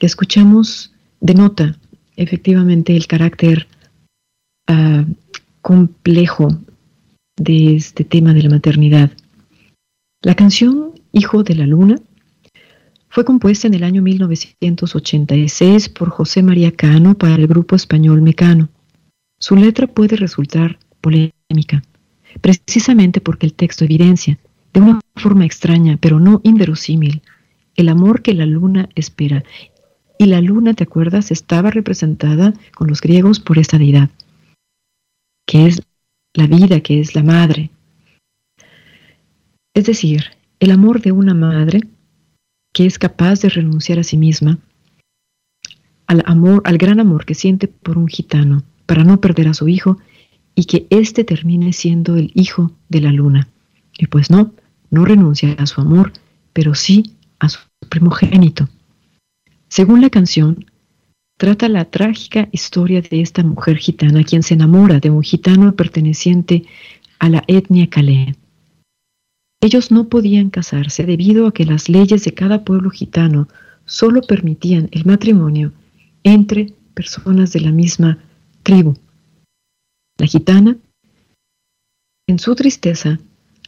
escuchamos 0.00 0.92
denota 1.20 1.76
efectivamente 2.16 2.96
el 2.96 3.06
carácter 3.06 3.66
ah, 4.66 5.04
complejo 5.62 6.48
de 7.36 7.76
este 7.76 8.04
tema 8.04 8.34
de 8.34 8.42
la 8.42 8.50
maternidad. 8.50 9.10
La 10.22 10.34
canción 10.34 10.92
Hijo 11.12 11.42
de 11.42 11.54
la 11.54 11.66
Luna 11.66 12.00
fue 13.08 13.24
compuesta 13.24 13.66
en 13.66 13.74
el 13.74 13.84
año 13.84 14.02
1986 14.02 15.88
por 15.88 16.10
José 16.10 16.42
María 16.42 16.72
Cano 16.72 17.14
para 17.14 17.36
el 17.36 17.46
grupo 17.46 17.76
español 17.76 18.20
Mecano. 18.22 18.68
Su 19.38 19.56
letra 19.56 19.86
puede 19.86 20.16
resultar 20.16 20.78
polémica, 21.00 21.82
precisamente 22.40 23.20
porque 23.20 23.46
el 23.46 23.54
texto 23.54 23.84
evidencia, 23.84 24.38
de 24.74 24.80
una 24.80 25.00
forma 25.16 25.46
extraña 25.46 25.96
pero 26.00 26.20
no 26.20 26.40
inverosímil, 26.44 27.22
el 27.76 27.88
amor 27.88 28.22
que 28.22 28.34
la 28.34 28.46
luna 28.46 28.88
espera. 28.94 29.44
Y 30.18 30.26
la 30.26 30.40
luna, 30.40 30.74
¿te 30.74 30.84
acuerdas?, 30.84 31.30
estaba 31.30 31.70
representada 31.70 32.52
con 32.74 32.88
los 32.88 33.00
griegos 33.00 33.38
por 33.38 33.58
esta 33.58 33.78
deidad, 33.78 34.10
que 35.46 35.66
es 35.66 35.80
la 36.34 36.46
vida, 36.48 36.80
que 36.80 36.98
es 36.98 37.14
la 37.14 37.22
madre. 37.22 37.70
Es 39.74 39.86
decir, 39.86 40.24
el 40.58 40.72
amor 40.72 41.00
de 41.00 41.12
una 41.12 41.34
madre 41.34 41.82
que 42.72 42.84
es 42.84 42.98
capaz 42.98 43.40
de 43.40 43.48
renunciar 43.48 44.00
a 44.00 44.02
sí 44.02 44.16
misma, 44.16 44.58
al 46.08 46.22
amor, 46.26 46.62
al 46.64 46.78
gran 46.78 46.98
amor 47.00 47.24
que 47.24 47.34
siente 47.34 47.68
por 47.68 47.96
un 47.96 48.08
gitano, 48.08 48.64
para 48.86 49.04
no 49.04 49.20
perder 49.20 49.48
a 49.48 49.54
su 49.54 49.68
hijo 49.68 49.98
y 50.54 50.64
que 50.64 50.86
éste 50.90 51.22
termine 51.22 51.72
siendo 51.72 52.16
el 52.16 52.32
hijo 52.34 52.72
de 52.88 53.02
la 53.02 53.12
luna. 53.12 53.48
Y 53.96 54.06
pues 54.06 54.30
no, 54.30 54.52
no 54.90 55.04
renuncia 55.04 55.52
a 55.58 55.66
su 55.66 55.80
amor, 55.80 56.12
pero 56.52 56.74
sí 56.74 57.14
a 57.38 57.48
su 57.48 57.60
primogénito. 57.88 58.68
Según 59.68 60.00
la 60.00 60.10
canción, 60.10 60.66
trata 61.36 61.68
la 61.68 61.84
trágica 61.84 62.48
historia 62.52 63.02
de 63.02 63.20
esta 63.20 63.42
mujer 63.42 63.76
gitana 63.76 64.24
quien 64.24 64.42
se 64.42 64.54
enamora 64.54 64.98
de 64.98 65.10
un 65.10 65.22
gitano 65.22 65.74
perteneciente 65.76 66.64
a 67.18 67.28
la 67.28 67.44
etnia 67.46 67.88
Calé. 67.88 68.34
Ellos 69.60 69.90
no 69.90 70.08
podían 70.08 70.50
casarse 70.50 71.04
debido 71.04 71.46
a 71.46 71.52
que 71.52 71.64
las 71.64 71.88
leyes 71.88 72.24
de 72.24 72.32
cada 72.32 72.64
pueblo 72.64 72.90
gitano 72.90 73.48
solo 73.84 74.22
permitían 74.22 74.88
el 74.92 75.04
matrimonio 75.04 75.72
entre 76.22 76.72
personas 76.94 77.52
de 77.52 77.60
la 77.60 77.72
misma 77.72 78.18
tribu. 78.62 78.94
La 80.16 80.26
gitana, 80.26 80.76
en 82.26 82.38
su 82.38 82.54
tristeza, 82.54 83.18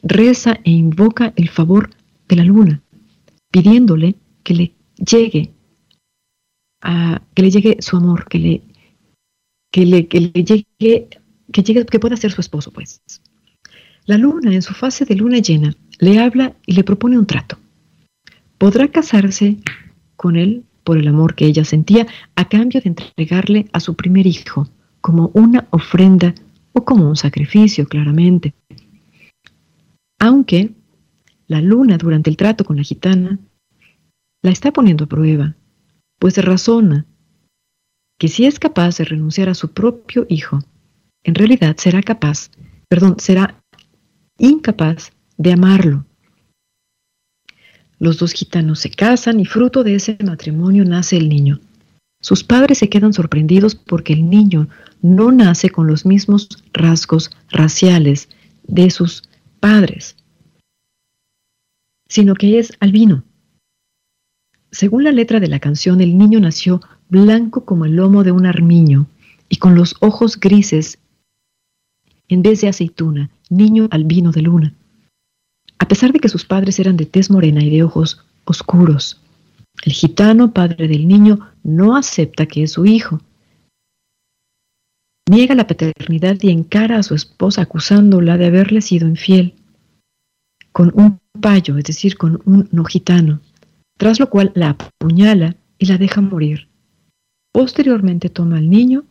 reza 0.02 0.60
e 0.64 0.70
invoca 0.70 1.32
el 1.36 1.48
favor 1.48 1.90
de 2.28 2.36
la 2.36 2.44
luna, 2.44 2.82
pidiéndole 3.50 4.14
que 4.42 4.54
le 4.54 4.72
llegue 4.96 5.50
que 6.80 7.42
le 7.42 7.50
llegue 7.50 7.76
su 7.80 7.96
amor, 7.96 8.26
que 8.28 8.38
le, 8.38 8.62
que 9.70 9.86
le, 9.86 10.08
que 10.08 10.20
le 10.20 10.44
llegue, 10.44 11.08
que 11.52 11.62
llegue, 11.62 11.86
que 11.86 12.00
pueda 12.00 12.16
ser 12.16 12.32
su 12.32 12.40
esposo, 12.40 12.72
pues. 12.72 13.02
La 14.06 14.18
luna, 14.18 14.54
en 14.54 14.62
su 14.62 14.74
fase 14.74 15.04
de 15.04 15.14
luna 15.14 15.38
llena, 15.38 15.74
le 15.98 16.18
habla 16.18 16.54
y 16.66 16.72
le 16.72 16.84
propone 16.84 17.18
un 17.18 17.26
trato. 17.26 17.58
Podrá 18.58 18.88
casarse 18.88 19.58
con 20.16 20.36
él 20.36 20.64
por 20.84 20.98
el 20.98 21.08
amor 21.08 21.34
que 21.34 21.46
ella 21.46 21.64
sentía 21.64 22.06
a 22.34 22.48
cambio 22.48 22.80
de 22.80 22.88
entregarle 22.88 23.66
a 23.72 23.80
su 23.80 23.94
primer 23.94 24.26
hijo 24.26 24.68
como 25.00 25.30
una 25.34 25.66
ofrenda 25.70 26.34
o 26.72 26.84
como 26.84 27.08
un 27.08 27.16
sacrificio, 27.16 27.86
claramente. 27.86 28.54
Aunque 30.18 30.72
la 31.46 31.60
luna 31.60 31.98
durante 31.98 32.30
el 32.30 32.36
trato 32.36 32.64
con 32.64 32.76
la 32.76 32.82
gitana 32.82 33.38
la 34.42 34.50
está 34.50 34.72
poniendo 34.72 35.04
a 35.04 35.08
prueba, 35.08 35.54
pues 36.20 36.36
razona 36.36 37.04
que 38.16 38.28
si 38.28 38.46
es 38.46 38.60
capaz 38.60 38.98
de 38.98 39.04
renunciar 39.04 39.48
a 39.48 39.54
su 39.54 39.72
propio 39.72 40.26
hijo, 40.28 40.60
en 41.24 41.34
realidad 41.34 41.76
será 41.76 42.02
capaz, 42.02 42.50
perdón, 42.88 43.16
será 43.18 43.60
incapaz 44.38 45.10
de 45.36 45.52
amarlo. 45.52 46.06
Los 47.98 48.18
dos 48.18 48.32
gitanos 48.32 48.78
se 48.78 48.90
casan 48.90 49.40
y 49.40 49.44
fruto 49.44 49.82
de 49.82 49.96
ese 49.96 50.16
matrimonio 50.24 50.84
nace 50.84 51.16
el 51.16 51.28
niño. 51.28 51.58
Sus 52.22 52.44
padres 52.44 52.78
se 52.78 52.88
quedan 52.88 53.12
sorprendidos 53.12 53.74
porque 53.74 54.12
el 54.12 54.30
niño 54.30 54.68
no 55.02 55.32
nace 55.32 55.70
con 55.70 55.88
los 55.88 56.06
mismos 56.06 56.48
rasgos 56.72 57.30
raciales 57.50 58.28
de 58.62 58.90
sus 58.90 59.22
padres 59.58 60.16
sino 62.10 62.34
que 62.34 62.58
es 62.58 62.72
albino. 62.80 63.22
Según 64.70 65.04
la 65.04 65.12
letra 65.12 65.40
de 65.40 65.48
la 65.48 65.58
canción, 65.58 66.00
el 66.00 66.16
niño 66.16 66.40
nació 66.40 66.80
blanco 67.08 67.64
como 67.64 67.84
el 67.84 67.96
lomo 67.96 68.22
de 68.22 68.32
un 68.32 68.46
armiño 68.46 69.06
y 69.48 69.56
con 69.56 69.74
los 69.74 69.96
ojos 70.00 70.38
grises 70.38 70.98
en 72.28 72.42
vez 72.42 72.60
de 72.60 72.68
aceituna, 72.68 73.30
niño 73.48 73.88
albino 73.90 74.30
de 74.30 74.42
luna. 74.42 74.74
A 75.78 75.88
pesar 75.88 76.12
de 76.12 76.20
que 76.20 76.28
sus 76.28 76.44
padres 76.44 76.78
eran 76.78 76.96
de 76.96 77.06
tez 77.06 77.30
morena 77.30 77.62
y 77.62 77.70
de 77.70 77.82
ojos 77.82 78.24
oscuros, 78.44 79.20
el 79.82 79.92
gitano, 79.92 80.52
padre 80.52 80.86
del 80.86 81.08
niño, 81.08 81.40
no 81.64 81.96
acepta 81.96 82.46
que 82.46 82.62
es 82.62 82.72
su 82.72 82.86
hijo. 82.86 83.20
Niega 85.28 85.54
la 85.54 85.66
paternidad 85.66 86.36
y 86.42 86.50
encara 86.50 86.98
a 86.98 87.02
su 87.02 87.14
esposa 87.14 87.62
acusándola 87.62 88.36
de 88.36 88.46
haberle 88.46 88.80
sido 88.82 89.08
infiel 89.08 89.54
con 90.72 90.92
un 90.94 91.20
payo, 91.40 91.76
es 91.78 91.84
decir, 91.84 92.16
con 92.16 92.40
un 92.44 92.68
nojitano, 92.70 93.40
tras 94.00 94.18
lo 94.18 94.30
cual 94.30 94.50
la 94.54 94.70
apuñala 94.70 95.56
y 95.78 95.84
la 95.84 95.98
deja 95.98 96.22
morir. 96.22 96.68
Posteriormente 97.52 98.30
toma 98.30 98.56
al 98.56 98.70
niño 98.70 99.04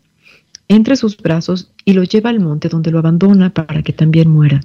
entre 0.68 0.96
sus 0.96 1.16
brazos 1.16 1.72
y 1.86 1.94
lo 1.94 2.04
lleva 2.04 2.32
al 2.32 2.40
monte 2.40 2.70
donde 2.70 2.90
lo 2.90 2.98
abandona 2.98 3.54
para 3.54 3.84
que 3.84 3.94
también 3.94 4.32
muera. 4.32 4.62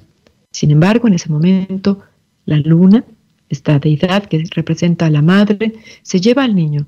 Sin 0.51 0.71
embargo, 0.71 1.07
en 1.07 1.13
ese 1.13 1.29
momento, 1.29 1.99
la 2.45 2.57
luna, 2.57 3.05
esta 3.49 3.77
deidad 3.77 4.25
que 4.25 4.43
representa 4.49 5.05
a 5.05 5.11
la 5.11 5.21
madre, 5.21 5.75
se 6.01 6.19
lleva 6.19 6.43
al 6.43 6.55
niño 6.55 6.87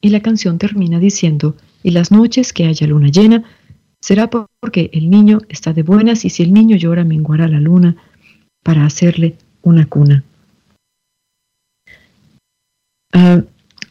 y 0.00 0.10
la 0.10 0.20
canción 0.20 0.56
termina 0.56 1.00
diciendo, 1.00 1.56
y 1.82 1.90
las 1.90 2.12
noches 2.12 2.52
que 2.52 2.66
haya 2.66 2.86
luna 2.86 3.08
llena, 3.08 3.42
será 4.00 4.30
porque 4.30 4.90
el 4.92 5.10
niño 5.10 5.40
está 5.48 5.72
de 5.72 5.82
buenas 5.82 6.24
y 6.24 6.30
si 6.30 6.44
el 6.44 6.52
niño 6.52 6.76
llora 6.76 7.02
menguará 7.02 7.48
la 7.48 7.58
luna 7.58 7.96
para 8.62 8.86
hacerle 8.86 9.34
una 9.62 9.86
cuna. 9.86 10.22
Ah, 13.18 13.42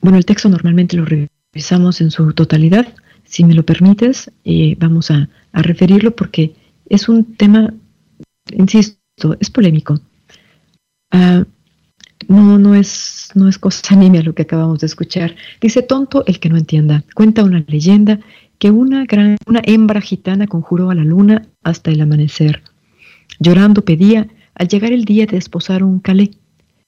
bueno, 0.02 0.20
el 0.20 0.26
texto 0.26 0.50
normalmente 0.50 0.96
lo 0.96 1.04
revisamos 1.04 2.00
en 2.00 2.12
su 2.12 2.32
totalidad. 2.34 2.94
Si 3.24 3.44
me 3.44 3.56
lo 3.56 3.66
permites, 3.66 4.30
eh, 4.44 4.76
vamos 4.78 5.10
a, 5.10 5.28
referirlo 5.52 6.14
porque 6.14 6.54
es 6.90 7.08
un 7.08 7.34
tema, 7.36 7.74
insisto, 8.52 9.36
es 9.40 9.50
polémico. 9.50 10.00
Ah, 11.10 11.44
no, 12.28 12.60
no 12.60 12.76
es, 12.76 13.30
no 13.34 13.48
es 13.48 13.58
cosa 13.58 13.96
nimia 13.96 14.22
lo 14.22 14.36
que 14.36 14.44
acabamos 14.44 14.82
de 14.82 14.88
escuchar. 14.88 15.36
Dice 15.60 15.82
tonto 15.82 16.24
el 16.28 16.40
que 16.40 16.50
no 16.50 16.58
entienda. 16.58 17.04
Cuenta 17.16 17.44
una 17.44 17.64
leyenda 17.68 18.20
que 18.60 18.70
una, 18.70 19.06
gran, 19.06 19.38
una 19.48 19.62
hembra 19.64 20.02
gitana 20.02 20.46
conjuró 20.46 20.92
a 20.92 20.96
la 20.96 21.04
luna 21.04 21.48
hasta 21.64 21.90
el 21.90 22.02
amanecer. 22.02 22.62
Llorando 23.40 23.84
pedía 23.84 24.28
al 24.54 24.68
llegar 24.68 24.92
el 24.92 25.06
día 25.06 25.26
de 25.26 25.38
esposar 25.38 25.84
un 25.84 26.00
calé, 26.00 26.30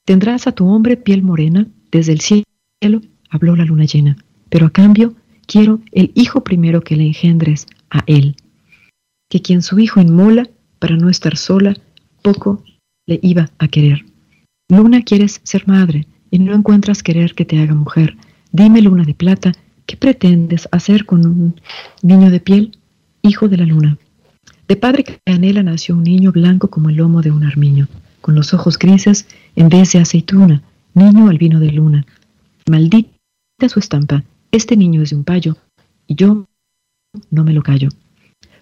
tendrás 0.06 0.45
a 0.45 0.52
tu 0.52 0.67
hombre 0.67 0.97
piel 0.97 1.23
morena, 1.23 1.67
desde 1.97 2.13
el 2.13 2.21
cielo 2.21 3.01
habló 3.31 3.55
la 3.55 3.65
luna 3.65 3.86
llena, 3.86 4.17
pero 4.49 4.67
a 4.67 4.69
cambio 4.69 5.15
quiero 5.47 5.79
el 5.91 6.12
hijo 6.13 6.43
primero 6.43 6.81
que 6.81 6.95
le 6.95 7.07
engendres 7.07 7.65
a 7.89 8.03
él, 8.05 8.36
que 9.29 9.41
quien 9.41 9.63
su 9.63 9.79
hijo 9.79 9.99
inmola 9.99 10.47
para 10.77 10.95
no 10.95 11.10
estar 11.10 11.38
sola, 11.38 11.75
poco 12.21 12.63
le 13.08 13.19
iba 13.23 13.50
a 13.58 13.67
querer. 13.67 14.06
Luna 14.69 15.02
quieres 15.02 15.41
ser 15.43 15.67
madre 15.67 16.06
y 16.29 16.37
no 16.37 16.54
encuentras 16.54 17.02
querer 17.02 17.33
que 17.33 17.45
te 17.45 17.60
haga 17.60 17.73
mujer. 17.73 18.15
Dime, 18.52 18.79
luna 18.83 19.04
de 19.04 19.15
plata, 19.15 19.54
¿qué 19.87 19.98
pretendes 19.98 20.69
hacer 20.71 21.08
con 21.08 21.25
un 21.25 21.60
niño 22.04 22.29
de 22.29 22.39
piel, 22.39 22.77
hijo 23.23 23.48
de 23.48 23.58
la 23.58 23.65
luna? 23.65 23.98
De 24.67 24.75
padre 24.75 25.04
que 25.04 25.19
anhela 25.25 25.63
nació 25.63 25.95
un 25.95 26.04
niño 26.04 26.31
blanco 26.31 26.69
como 26.69 26.89
el 26.89 26.98
lomo 26.98 27.23
de 27.23 27.31
un 27.31 27.43
armiño, 27.43 27.87
con 28.21 28.35
los 28.35 28.54
ojos 28.54 28.77
grises 28.77 29.27
en 29.56 29.69
vez 29.69 29.93
de 29.93 30.00
aceituna, 30.00 30.62
niño 30.98 31.29
albino 31.29 31.60
de 31.60 31.71
luna. 31.71 32.06
Maldita 32.69 33.69
su 33.69 33.79
estampa, 33.79 34.23
este 34.52 34.75
niño 34.75 35.04
es 35.04 35.12
de 35.12 35.15
un 35.15 35.23
payo, 35.23 35.56
y 36.08 36.15
yo 36.15 36.48
no 37.29 37.43
me 37.43 37.54
lo 37.54 37.62
callo. 37.62 37.89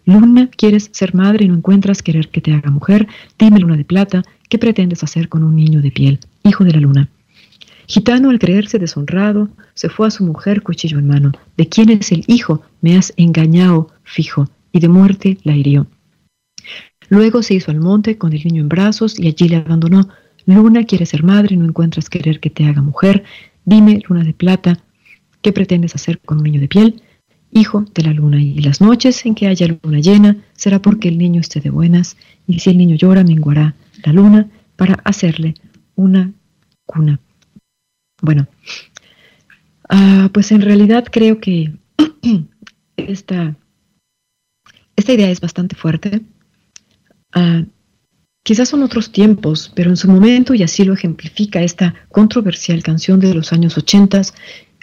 Luna, 0.05 0.49
quieres 0.55 0.89
ser 0.91 1.15
madre 1.15 1.45
y 1.45 1.47
no 1.47 1.55
encuentras 1.55 2.03
querer 2.03 2.29
que 2.29 2.41
te 2.41 2.53
haga 2.53 2.69
mujer, 2.69 3.07
dime 3.39 3.59
luna 3.59 3.77
de 3.77 3.85
plata, 3.85 4.23
¿qué 4.49 4.59
pretendes 4.59 5.01
hacer 5.03 5.29
con 5.29 5.43
un 5.43 5.55
niño 5.55 5.81
de 5.81 5.91
piel, 5.91 6.19
hijo 6.43 6.65
de 6.65 6.71
la 6.71 6.79
luna? 6.81 7.09
Gitano, 7.87 8.29
al 8.29 8.39
creerse 8.39 8.79
deshonrado, 8.79 9.49
se 9.73 9.89
fue 9.89 10.07
a 10.07 10.11
su 10.11 10.25
mujer 10.25 10.61
cuchillo 10.61 10.99
en 10.99 11.07
mano. 11.07 11.31
¿De 11.55 11.69
quién 11.69 11.89
es 11.89 12.11
el 12.11 12.23
hijo? 12.27 12.63
Me 12.81 12.97
has 12.97 13.13
engañado, 13.15 13.91
fijo, 14.03 14.49
y 14.71 14.79
de 14.79 14.89
muerte 14.89 15.37
la 15.43 15.55
hirió. 15.55 15.87
Luego 17.07 17.43
se 17.43 17.53
hizo 17.53 17.71
al 17.71 17.79
monte 17.79 18.17
con 18.17 18.33
el 18.33 18.43
niño 18.43 18.63
en 18.63 18.69
brazos 18.69 19.19
y 19.19 19.27
allí 19.27 19.47
le 19.47 19.57
abandonó. 19.57 20.09
Luna, 20.45 20.83
quieres 20.83 21.09
ser 21.09 21.23
madre, 21.23 21.57
no 21.57 21.65
encuentras 21.65 22.09
querer 22.09 22.39
que 22.39 22.49
te 22.49 22.65
haga 22.65 22.81
mujer. 22.81 23.23
Dime, 23.65 24.01
luna 24.07 24.23
de 24.23 24.33
plata, 24.33 24.79
¿qué 25.41 25.51
pretendes 25.51 25.95
hacer 25.95 26.19
con 26.19 26.37
un 26.37 26.43
niño 26.43 26.61
de 26.61 26.67
piel? 26.67 27.01
Hijo 27.51 27.85
de 27.93 28.03
la 28.03 28.13
luna, 28.13 28.41
y 28.41 28.59
las 28.59 28.81
noches 28.81 29.25
en 29.25 29.33
que 29.33 29.47
haya 29.47 29.67
luna 29.67 29.99
llena 29.99 30.37
será 30.53 30.79
porque 30.81 31.07
el 31.07 31.17
niño 31.17 31.41
esté 31.41 31.61
de 31.61 31.69
buenas, 31.69 32.17
y 32.47 32.59
si 32.59 32.69
el 32.69 32.77
niño 32.77 32.95
llora, 32.95 33.23
menguará 33.23 33.75
la 34.03 34.13
luna 34.13 34.49
para 34.75 34.95
hacerle 35.03 35.55
una 35.95 36.31
cuna. 36.85 37.19
Bueno, 38.21 38.47
ah, 39.89 40.29
pues 40.33 40.51
en 40.51 40.61
realidad 40.61 41.05
creo 41.11 41.39
que 41.39 41.73
esta, 42.97 43.55
esta 44.95 45.13
idea 45.13 45.29
es 45.29 45.41
bastante 45.41 45.75
fuerte. 45.75 46.21
Ah, 47.33 47.63
quizás 48.45 48.69
son 48.69 48.83
otros 48.83 49.11
tiempos, 49.11 49.71
pero 49.73 49.89
en 49.89 49.97
su 49.97 50.07
momento, 50.07 50.53
y 50.53 50.61
así 50.61 50.85
lo 50.85 50.93
ejemplifica 50.93 51.63
esta 51.63 51.95
controversial 52.09 52.83
canción 52.83 53.19
de 53.19 53.33
los 53.33 53.51
años 53.51 53.75
80, 53.75 54.21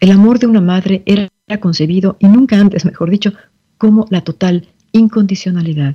el 0.01 0.11
amor 0.11 0.41
de 0.41 0.49
una 0.49 0.61
madre 0.61 1.05
era 1.07 1.29
concebido, 1.61 2.17
y 2.19 2.27
nunca 2.27 2.59
antes, 2.59 2.85
mejor 2.85 3.09
dicho, 3.09 3.33
como 3.79 4.09
la 4.11 4.23
total 4.23 4.67
incondicionalidad. 4.91 5.95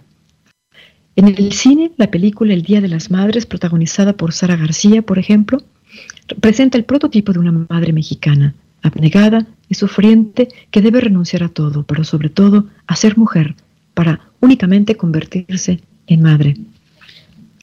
En 1.17 1.27
el 1.27 1.51
cine, 1.51 1.91
la 1.97 2.09
película 2.09 2.53
El 2.53 2.61
Día 2.61 2.79
de 2.79 2.87
las 2.87 3.11
Madres, 3.11 3.45
protagonizada 3.45 4.13
por 4.13 4.31
Sara 4.31 4.55
García, 4.55 5.01
por 5.01 5.19
ejemplo, 5.19 5.61
presenta 6.39 6.77
el 6.77 6.85
prototipo 6.85 7.33
de 7.33 7.39
una 7.39 7.51
madre 7.51 7.91
mexicana, 7.91 8.55
abnegada 8.81 9.45
y 9.67 9.75
sufriente, 9.75 10.47
que 10.71 10.81
debe 10.81 11.01
renunciar 11.01 11.43
a 11.43 11.49
todo, 11.49 11.83
pero 11.83 12.05
sobre 12.05 12.29
todo 12.29 12.67
a 12.87 12.95
ser 12.95 13.17
mujer, 13.17 13.55
para 13.93 14.21
únicamente 14.39 14.95
convertirse 14.95 15.81
en 16.07 16.21
madre. 16.21 16.55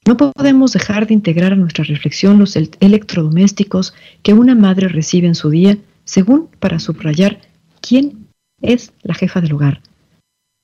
No 0.06 0.16
podemos 0.16 0.72
dejar 0.72 1.06
de 1.06 1.14
integrar 1.14 1.52
a 1.52 1.56
nuestra 1.56 1.84
reflexión 1.84 2.38
los 2.38 2.56
electrodomésticos 2.56 3.94
que 4.22 4.34
una 4.34 4.54
madre 4.54 4.88
recibe 4.88 5.26
en 5.26 5.34
su 5.34 5.48
día, 5.48 5.78
según 6.04 6.48
para 6.58 6.78
subrayar 6.78 7.40
quién 7.80 8.26
es 8.60 8.92
la 9.02 9.14
jefa 9.14 9.40
del 9.40 9.54
hogar, 9.54 9.80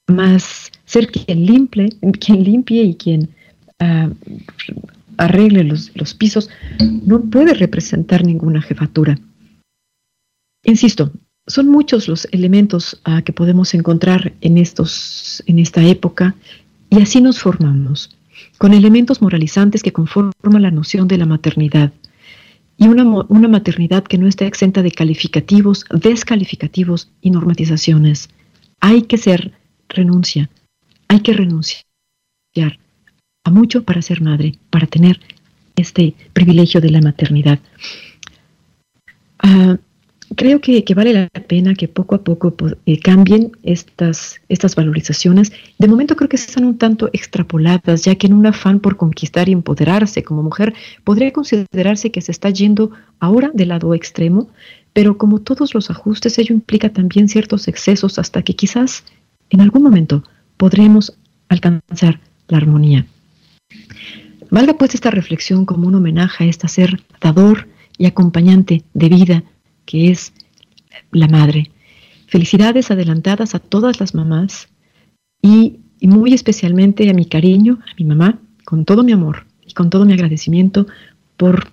más 0.08 0.70
ser 0.84 1.08
quien 1.08 1.46
limpie, 1.46 1.90
quien 2.18 2.44
limpie 2.44 2.82
y 2.82 2.94
quien 2.94 3.30
ah, 3.78 4.10
arregle 5.16 5.64
los, 5.64 6.14
pisos 6.14 6.50
no 6.78 7.20
puede 7.20 7.54
representar 7.54 8.24
ninguna 8.24 8.60
jefatura. 8.60 9.18
Insisto, 10.64 11.12
son 11.46 11.68
muchos 11.68 12.08
los 12.08 12.28
elementos 12.32 13.00
ah, 13.04 13.22
que 13.22 13.32
podemos 13.32 13.72
encontrar 13.74 14.34
en, 14.40 14.58
estos, 14.58 15.42
en 15.46 15.58
esta 15.58 15.82
época 15.82 16.34
y 16.90 17.00
así 17.00 17.20
nos 17.20 17.38
formamos, 17.38 18.16
con 18.60 18.74
elementos 18.74 19.22
moralizantes 19.22 19.82
que 19.82 19.94
conforman 19.94 20.60
la 20.60 20.70
noción 20.70 21.08
de 21.08 21.16
la 21.16 21.24
maternidad 21.24 21.94
y 22.76 22.88
una, 22.88 23.04
una 23.04 23.48
maternidad 23.48 24.04
que 24.04 24.18
no 24.18 24.26
está 24.26 24.44
exenta 24.44 24.82
de 24.82 24.90
calificativos, 24.90 25.86
descalificativos 25.90 27.10
y 27.22 27.30
normatizaciones. 27.30 28.28
Hay 28.78 29.04
que 29.04 29.16
ser 29.16 29.54
renuncia. 29.88 30.50
Hay 31.08 31.20
que 31.20 31.32
renunciar 31.32 31.86
a 33.44 33.50
mucho 33.50 33.82
para 33.84 34.02
ser 34.02 34.20
madre, 34.20 34.58
para 34.68 34.86
tener 34.86 35.20
este 35.74 36.14
privilegio 36.34 36.82
de 36.82 36.90
la 36.90 37.00
maternidad. 37.00 37.60
Ah, 39.38 39.78
creo 40.36 40.60
que, 40.60 40.84
vale 40.94 41.12
la 41.12 41.28
pena 41.28 41.74
que 41.74 41.88
poco 41.88 42.14
a 42.14 42.22
poco 42.22 42.54
eh, 42.86 42.98
cambien 42.98 43.52
estas, 43.62 44.40
estas 44.48 44.74
valorizaciones. 44.74 45.52
De 45.78 45.88
momento 45.88 46.16
creo 46.16 46.28
que 46.28 46.36
están 46.36 46.64
un 46.64 46.78
tanto 46.78 47.08
extrapoladas, 47.12 48.04
ya 48.04 48.14
que 48.14 48.26
en 48.26 48.34
un 48.34 48.46
afán 48.46 48.80
por 48.80 48.96
conquistar 48.96 49.48
y 49.48 49.52
empoderarse 49.52 50.22
como 50.22 50.42
mujer, 50.42 50.74
podría 51.04 51.32
considerarse 51.32 52.10
que 52.10 52.20
se 52.20 52.32
está 52.32 52.50
yendo 52.50 52.90
ahora 53.18 53.50
del 53.54 53.68
lado 53.68 53.94
extremo, 53.94 54.48
pero 54.92 55.18
como 55.18 55.40
todos 55.40 55.74
los 55.74 55.90
ajustes, 55.90 56.38
ello 56.38 56.54
implica 56.54 56.90
también 56.90 57.28
ciertos 57.28 57.68
excesos 57.68 58.18
hasta 58.18 58.42
que 58.42 58.54
quizás 58.54 59.04
en 59.50 59.60
algún 59.60 59.82
momento 59.82 60.24
podremos 60.56 61.16
alcanzar 61.48 62.20
la 62.48 62.58
armonía. 62.58 63.06
Valga 64.50 64.74
pues 64.74 64.94
esta 64.94 65.10
reflexión 65.10 65.64
como 65.64 65.86
un 65.86 65.94
homenaje 65.94 66.44
a 66.44 66.46
este 66.48 66.66
ser 66.66 67.02
dador 67.20 67.68
y 67.98 68.06
acompañante 68.06 68.82
de 68.94 69.08
vida 69.08 69.44
que 69.90 70.10
es 70.12 70.32
la 71.10 71.26
madre. 71.26 71.72
Felicidades 72.28 72.92
adelantadas 72.92 73.56
a 73.56 73.58
todas 73.58 73.98
las 73.98 74.14
mamás 74.14 74.68
y, 75.42 75.80
muy 76.00 76.32
especialmente 76.32 77.10
a 77.10 77.12
mi 77.12 77.26
cariño, 77.26 77.80
a 77.82 77.94
mi 77.98 78.04
mamá, 78.04 78.38
con 78.64 78.84
todo 78.84 79.02
mi 79.02 79.10
amor 79.12 79.46
y 79.66 79.74
con 79.74 79.90
todo 79.90 80.06
mi 80.06 80.12
agradecimiento 80.12 80.86
por, 81.36 81.68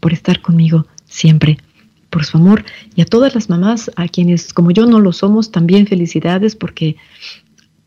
por 0.00 0.12
estar 0.12 0.40
conmigo 0.40 0.86
siempre 1.06 1.58
por 2.10 2.24
su 2.24 2.38
amor 2.38 2.64
y 2.96 3.02
a 3.02 3.04
todas 3.04 3.36
las 3.36 3.48
mamás, 3.48 3.88
a 3.94 4.08
quienes 4.08 4.52
como 4.52 4.72
yo 4.72 4.84
no 4.86 4.98
lo 4.98 5.12
somos, 5.12 5.52
también 5.52 5.86
felicidades 5.86 6.56
porque, 6.56 6.96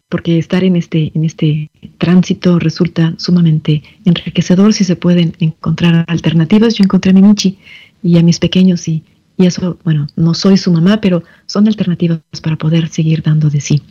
porque 0.07 0.38
estar 0.38 0.63
en 0.63 0.77
este, 0.77 1.11
en 1.13 1.25
este 1.25 1.69
tránsito 1.97 2.57
resulta 2.57 3.15
sumamente 3.17 3.84
enriquecedor 4.05 4.73
si 4.73 4.86
se 4.86 4.95
pueden 4.95 5.34
encontrar 5.39 6.05
alternativas. 6.07 6.75
Yo 6.75 6.86
encontré 6.86 7.11
a 7.11 7.13
mi 7.13 7.21
Michi 7.21 7.57
y 8.01 8.17
a 8.17 8.23
mis 8.23 8.39
pequeños 8.39 8.88
y, 8.88 9.03
y 9.38 9.45
eso, 9.45 9.77
bueno, 9.84 10.07
no 10.15 10.34
soy 10.34 10.57
su 10.57 10.71
mamá, 10.71 11.01
pero 11.01 11.23
son 11.45 11.67
alternativas 11.67 12.19
para 12.41 12.55
poder 12.57 12.89
seguir 12.89 13.23
dando 13.23 13.49
de 13.49 13.61
sí. 13.61 13.81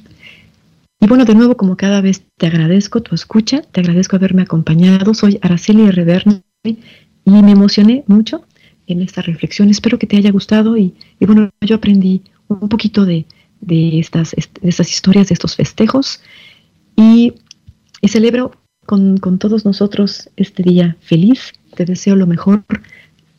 Y 1.01 1.07
bueno, 1.09 1.24
de 1.24 1.34
nuevo, 1.34 1.57
como 1.57 1.76
cada 1.76 2.01
vez 2.01 2.22
te 2.36 2.47
agradezco 2.47 3.03
tu 3.03 3.14
escucha, 3.14 3.62
te 3.62 3.80
agradezco 3.80 4.14
haberme 4.14 4.43
acompañado. 4.43 5.14
Soy 5.14 5.38
Araceli 5.43 5.90
Reverne 5.90 6.45
y 6.62 7.30
me 7.30 7.51
emocioné 7.51 8.05
mucho 8.07 8.45
en 8.86 9.03
esta 9.03 9.20
reflexión. 9.20 9.68
Espero 9.68 9.99
que 9.99 10.07
te 10.07 10.16
haya 10.16 10.30
gustado 10.30 10.76
y, 10.76 10.95
bueno, 11.20 11.51
yo 11.61 11.74
aprendí 11.74 12.22
un 12.47 12.68
poquito 12.68 13.05
de, 13.05 13.26
estas, 13.66 14.34
estas 14.36 14.90
historias, 14.90 15.28
de 15.28 15.34
estos 15.34 15.57
festejos 15.57 16.20
y, 16.97 17.34
celebro 18.07 18.53
con, 18.86 19.18
todos 19.40 19.64
nosotros 19.64 20.30
este 20.36 20.62
día 20.62 20.97
feliz. 21.01 21.53
Te 21.74 21.84
deseo 21.84 22.14
lo 22.14 22.28
mejor. 22.28 22.64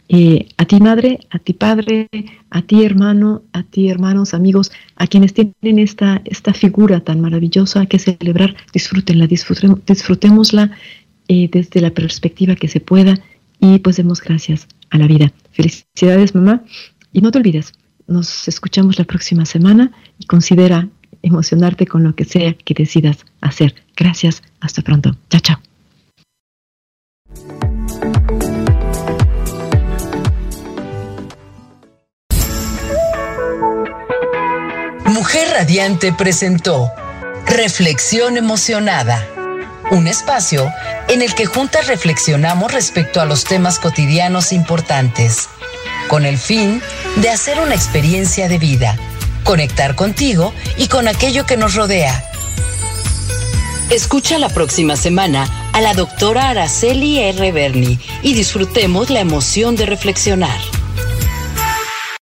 Eh, 0.09 0.47
a 0.57 0.65
ti 0.65 0.79
madre, 0.79 1.19
a 1.29 1.39
ti 1.39 1.53
padre, 1.53 2.07
a 2.49 2.61
ti 2.61 2.83
hermano, 2.83 3.43
a 3.53 3.63
ti 3.63 3.89
hermanos, 3.89 4.33
amigos, 4.33 4.71
a 4.95 5.07
quienes 5.07 5.33
tienen 5.33 5.79
esta, 5.79 6.21
esta 6.25 6.53
figura 6.53 6.99
tan 6.99 7.21
maravillosa 7.21 7.85
que 7.85 7.99
celebrar, 7.99 8.55
disfrútenla, 8.73 9.27
disfrutémosla 9.27 10.71
eh, 11.29 11.49
desde 11.51 11.81
la 11.81 11.91
perspectiva 11.91 12.55
que 12.55 12.67
se 12.67 12.79
pueda 12.79 13.19
y 13.59 13.79
pues 13.79 13.95
demos 13.95 14.21
gracias 14.21 14.67
a 14.89 14.97
la 14.97 15.07
vida. 15.07 15.31
Felicidades 15.51 16.35
mamá 16.35 16.63
y 17.13 17.21
no 17.21 17.31
te 17.31 17.39
olvides, 17.39 17.73
nos 18.07 18.47
escuchamos 18.47 18.99
la 18.99 19.05
próxima 19.05 19.45
semana 19.45 19.91
y 20.19 20.25
considera 20.25 20.89
emocionarte 21.21 21.87
con 21.87 22.03
lo 22.03 22.13
que 22.13 22.25
sea 22.25 22.53
que 22.53 22.73
decidas 22.73 23.25
hacer. 23.39 23.75
Gracias, 23.95 24.43
hasta 24.59 24.81
pronto. 24.81 25.15
Chao, 25.29 25.41
chao. 25.41 25.59
Mujer 35.23 35.51
Radiante 35.53 36.11
presentó 36.11 36.91
Reflexión 37.45 38.35
Emocionada 38.35 39.25
un 39.89 40.07
espacio 40.07 40.69
en 41.07 41.21
el 41.21 41.33
que 41.33 41.45
juntas 41.45 41.87
reflexionamos 41.87 42.73
respecto 42.73 43.21
a 43.21 43.25
los 43.25 43.45
temas 43.45 43.79
cotidianos 43.79 44.51
importantes, 44.51 45.47
con 46.09 46.25
el 46.25 46.37
fin 46.37 46.81
de 47.15 47.29
hacer 47.29 47.61
una 47.61 47.73
experiencia 47.73 48.49
de 48.49 48.57
vida, 48.57 48.97
conectar 49.45 49.95
contigo 49.95 50.53
y 50.75 50.89
con 50.89 51.07
aquello 51.07 51.45
que 51.45 51.55
nos 51.55 51.73
rodea. 51.73 52.21
Escucha 53.91 54.37
la 54.39 54.49
próxima 54.49 54.97
semana 54.97 55.47
a 55.71 55.79
la 55.79 55.93
doctora 55.93 56.49
Araceli 56.49 57.19
R. 57.19 57.49
Berni 57.53 57.97
y 58.23 58.33
disfrutemos 58.33 59.09
la 59.09 59.21
emoción 59.21 59.77
de 59.77 59.85
reflexionar. 59.85 60.59